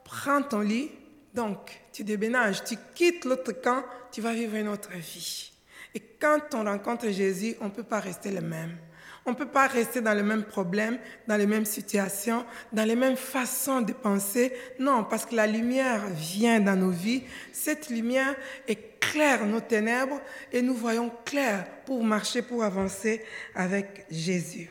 prends 0.05 0.41
ton 0.41 0.61
lit. 0.61 0.89
Donc, 1.33 1.81
tu 1.91 2.05
déménages, 2.05 2.63
tu 2.63 2.77
quittes 2.95 3.25
l'autre 3.25 3.51
camp, 3.51 3.83
tu 4.13 4.21
vas 4.21 4.31
vivre 4.31 4.55
une 4.55 4.69
autre 4.69 4.91
vie. 4.93 5.51
Et 5.93 5.99
quand 5.99 6.39
on 6.53 6.63
rencontre 6.63 7.09
Jésus, 7.09 7.55
on 7.59 7.65
ne 7.65 7.71
peut 7.71 7.83
pas 7.83 7.99
rester 7.99 8.31
le 8.31 8.39
même. 8.39 8.77
On 9.25 9.31
ne 9.31 9.35
peut 9.35 9.49
pas 9.49 9.67
rester 9.67 9.99
dans 9.99 10.13
les 10.13 10.23
mêmes 10.23 10.45
problèmes, 10.45 10.97
dans 11.27 11.35
les 11.35 11.45
mêmes 11.45 11.65
situations, 11.65 12.45
dans 12.71 12.85
les 12.87 12.95
mêmes 12.95 13.17
façons 13.17 13.81
de 13.81 13.91
penser. 13.91 14.53
Non, 14.79 15.03
parce 15.03 15.25
que 15.25 15.35
la 15.35 15.47
lumière 15.47 16.07
vient 16.07 16.61
dans 16.61 16.77
nos 16.77 16.91
vies. 16.91 17.23
Cette 17.51 17.89
lumière 17.89 18.33
éclaire 18.69 19.45
nos 19.45 19.59
ténèbres 19.59 20.21
et 20.53 20.61
nous 20.61 20.75
voyons 20.75 21.11
clair 21.25 21.67
pour 21.85 22.05
marcher, 22.05 22.41
pour 22.41 22.63
avancer 22.63 23.21
avec 23.53 24.05
Jésus. 24.09 24.69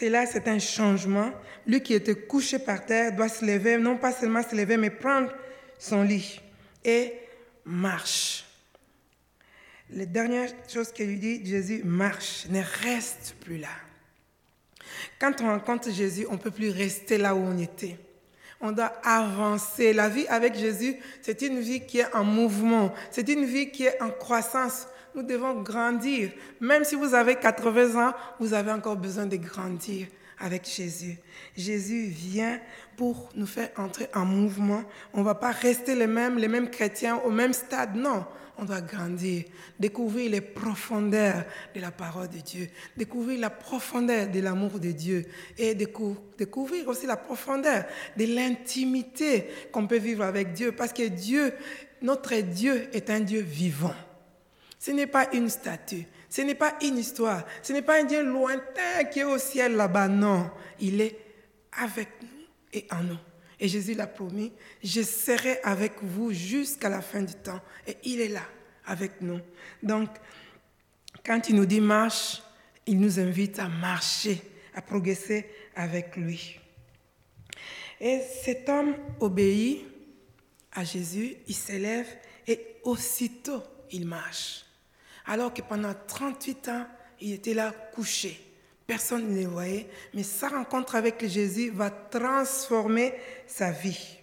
C'est 0.00 0.08
là, 0.08 0.24
c'est 0.24 0.48
un 0.48 0.58
changement. 0.58 1.30
Lui 1.66 1.82
qui 1.82 1.92
était 1.92 2.14
couché 2.14 2.58
par 2.58 2.86
terre 2.86 3.14
doit 3.14 3.28
se 3.28 3.44
lever, 3.44 3.76
non 3.76 3.98
pas 3.98 4.12
seulement 4.12 4.42
se 4.42 4.56
lever, 4.56 4.78
mais 4.78 4.88
prendre 4.88 5.30
son 5.78 6.02
lit 6.02 6.40
et 6.82 7.12
marche. 7.66 8.46
La 9.90 10.06
dernière 10.06 10.48
chose 10.66 10.90
qu'il 10.90 11.06
lui 11.08 11.18
dit, 11.18 11.44
Jésus 11.44 11.82
marche, 11.84 12.46
ne 12.48 12.62
reste 12.82 13.34
plus 13.44 13.58
là. 13.58 13.68
Quand 15.18 15.38
on 15.42 15.48
rencontre 15.48 15.90
Jésus, 15.90 16.26
on 16.30 16.32
ne 16.32 16.38
peut 16.38 16.50
plus 16.50 16.70
rester 16.70 17.18
là 17.18 17.34
où 17.34 17.40
on 17.40 17.58
était. 17.58 17.98
On 18.62 18.72
doit 18.72 18.94
avancer. 19.04 19.92
La 19.92 20.08
vie 20.08 20.26
avec 20.28 20.54
Jésus, 20.54 20.96
c'est 21.20 21.42
une 21.42 21.60
vie 21.60 21.84
qui 21.84 21.98
est 21.98 22.14
en 22.14 22.24
mouvement. 22.24 22.94
C'est 23.10 23.28
une 23.28 23.44
vie 23.44 23.70
qui 23.70 23.84
est 23.84 24.00
en 24.00 24.08
croissance 24.08 24.86
nous 25.14 25.22
devons 25.22 25.62
grandir. 25.62 26.30
Même 26.60 26.84
si 26.84 26.94
vous 26.94 27.14
avez 27.14 27.36
80 27.36 28.08
ans, 28.08 28.12
vous 28.38 28.54
avez 28.54 28.72
encore 28.72 28.96
besoin 28.96 29.26
de 29.26 29.36
grandir 29.36 30.06
avec 30.40 30.66
Jésus. 30.66 31.18
Jésus 31.56 32.06
vient 32.06 32.58
pour 32.96 33.28
nous 33.34 33.46
faire 33.46 33.70
entrer 33.76 34.08
en 34.14 34.24
mouvement. 34.24 34.82
On 35.12 35.20
ne 35.20 35.24
va 35.24 35.34
pas 35.34 35.50
rester 35.50 35.94
les 35.94 36.06
mêmes, 36.06 36.38
les 36.38 36.48
mêmes 36.48 36.70
chrétiens 36.70 37.16
au 37.24 37.30
même 37.30 37.52
stade, 37.52 37.94
non. 37.94 38.24
On 38.62 38.64
doit 38.64 38.82
grandir, 38.82 39.44
découvrir 39.78 40.30
les 40.30 40.42
profondeurs 40.42 41.44
de 41.74 41.80
la 41.80 41.90
parole 41.90 42.28
de 42.28 42.40
Dieu, 42.40 42.68
découvrir 42.94 43.40
la 43.40 43.48
profondeur 43.48 44.28
de 44.28 44.40
l'amour 44.40 44.78
de 44.78 44.90
Dieu 44.90 45.24
et 45.56 45.74
découvrir 45.74 46.86
aussi 46.88 47.06
la 47.06 47.16
profondeur 47.16 47.84
de 48.18 48.26
l'intimité 48.26 49.46
qu'on 49.72 49.86
peut 49.86 49.96
vivre 49.96 50.24
avec 50.24 50.52
Dieu. 50.52 50.72
Parce 50.72 50.92
que 50.92 51.08
Dieu, 51.08 51.54
notre 52.02 52.34
Dieu 52.34 52.88
est 52.92 53.08
un 53.08 53.20
Dieu 53.20 53.40
vivant. 53.40 53.94
Ce 54.80 54.90
n'est 54.92 55.06
pas 55.06 55.28
une 55.34 55.50
statue, 55.50 56.06
ce 56.30 56.40
n'est 56.40 56.54
pas 56.54 56.74
une 56.80 56.96
histoire, 56.96 57.44
ce 57.62 57.74
n'est 57.74 57.82
pas 57.82 58.00
un 58.00 58.04
Dieu 58.04 58.24
lointain 58.24 59.04
qui 59.12 59.20
est 59.20 59.24
au 59.24 59.36
ciel 59.36 59.76
là-bas, 59.76 60.08
non. 60.08 60.50
Il 60.80 61.02
est 61.02 61.18
avec 61.72 62.08
nous 62.22 62.46
et 62.72 62.86
en 62.90 63.02
nous. 63.02 63.18
Et 63.60 63.68
Jésus 63.68 63.92
l'a 63.92 64.06
promis, 64.06 64.54
je 64.82 65.02
serai 65.02 65.60
avec 65.64 66.02
vous 66.02 66.32
jusqu'à 66.32 66.88
la 66.88 67.02
fin 67.02 67.20
du 67.20 67.34
temps. 67.34 67.60
Et 67.86 67.98
il 68.04 68.22
est 68.22 68.30
là, 68.30 68.46
avec 68.86 69.20
nous. 69.20 69.40
Donc, 69.82 70.08
quand 71.26 71.50
il 71.50 71.56
nous 71.56 71.66
dit 71.66 71.82
marche, 71.82 72.42
il 72.86 72.98
nous 72.98 73.20
invite 73.20 73.58
à 73.58 73.68
marcher, 73.68 74.40
à 74.74 74.80
progresser 74.80 75.46
avec 75.76 76.16
lui. 76.16 76.58
Et 78.00 78.22
cet 78.42 78.66
homme 78.70 78.96
obéit 79.20 79.84
à 80.72 80.84
Jésus, 80.84 81.36
il 81.46 81.54
s'élève 81.54 82.08
et 82.46 82.76
aussitôt 82.82 83.62
il 83.90 84.06
marche. 84.06 84.64
Alors 85.30 85.54
que 85.54 85.62
pendant 85.62 85.94
38 86.08 86.68
ans, 86.70 86.86
il 87.20 87.34
était 87.34 87.54
là 87.54 87.72
couché. 87.94 88.40
Personne 88.84 89.32
ne 89.32 89.42
le 89.42 89.46
voyait, 89.46 89.86
mais 90.12 90.24
sa 90.24 90.48
rencontre 90.48 90.96
avec 90.96 91.24
Jésus 91.24 91.70
va 91.70 91.88
transformer 91.88 93.14
sa 93.46 93.70
vie. 93.70 94.18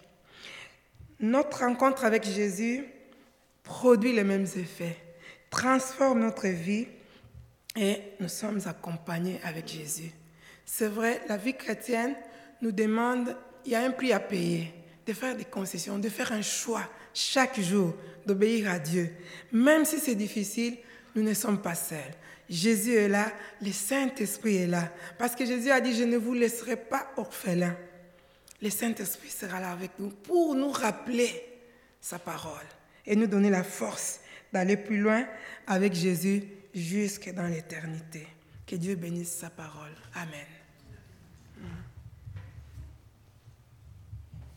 Notre 1.22 1.60
rencontre 1.60 2.04
avec 2.04 2.26
Jésus 2.26 2.84
produit 3.64 4.12
les 4.12 4.26
mêmes 4.26 4.48
effets, 4.58 4.98
transforme 5.50 6.20
notre 6.20 6.48
vie 6.48 6.88
et 7.78 8.02
nous 8.20 8.28
sommes 8.28 8.60
accompagnés 8.66 9.40
avec 9.46 9.70
Jésus. 9.70 10.12
C'est 10.66 10.90
vrai, 10.90 11.22
la 11.30 11.38
vie 11.38 11.54
chrétienne 11.54 12.16
nous 12.62 12.74
demande, 12.74 13.34
il 13.64 13.72
y 13.72 13.76
a 13.76 13.86
un 13.86 13.92
prix 13.92 14.12
à 14.12 14.20
payer, 14.20 14.74
de 15.06 15.14
faire 15.14 15.38
des 15.38 15.46
concessions, 15.46 16.00
de 16.00 16.10
faire 16.10 16.34
un 16.34 16.42
choix 16.42 16.84
chaque 17.14 17.62
jour, 17.62 17.96
d'obéir 18.26 18.70
à 18.70 18.78
Dieu. 18.78 19.16
Même 19.54 19.86
si 19.86 20.00
c'est 20.00 20.14
difficile, 20.14 20.78
nous 21.18 21.24
ne 21.24 21.34
sommes 21.34 21.60
pas 21.60 21.74
seuls. 21.74 22.14
Jésus 22.48 22.94
est 22.94 23.10
là, 23.10 23.32
le 23.62 23.72
Saint-Esprit 23.72 24.58
est 24.58 24.68
là. 24.68 24.92
Parce 25.18 25.36
que 25.36 25.46
Jésus 25.46 25.72
a 25.72 25.82
dit, 25.82 25.96
je 25.96 26.04
ne 26.04 26.16
vous 26.16 26.34
laisserai 26.34 26.76
pas 26.76 27.12
orphelins. 27.18 27.76
Le 28.62 28.70
Saint-Esprit 28.70 29.30
sera 29.30 29.60
là 29.60 29.72
avec 29.72 29.92
nous 29.98 30.10
pour 30.10 30.54
nous 30.54 30.72
rappeler 30.72 31.32
sa 32.00 32.20
parole 32.20 32.66
et 33.06 33.16
nous 33.16 33.28
donner 33.28 33.50
la 33.50 33.64
force 33.64 34.20
d'aller 34.54 34.78
plus 34.78 35.00
loin 35.00 35.28
avec 35.66 35.94
Jésus 35.94 36.44
jusque 36.74 37.34
dans 37.34 37.48
l'éternité. 37.48 38.28
Que 38.68 38.76
Dieu 38.76 38.96
bénisse 38.96 39.32
sa 39.32 39.50
parole. 39.50 39.96
Amen. 40.14 40.57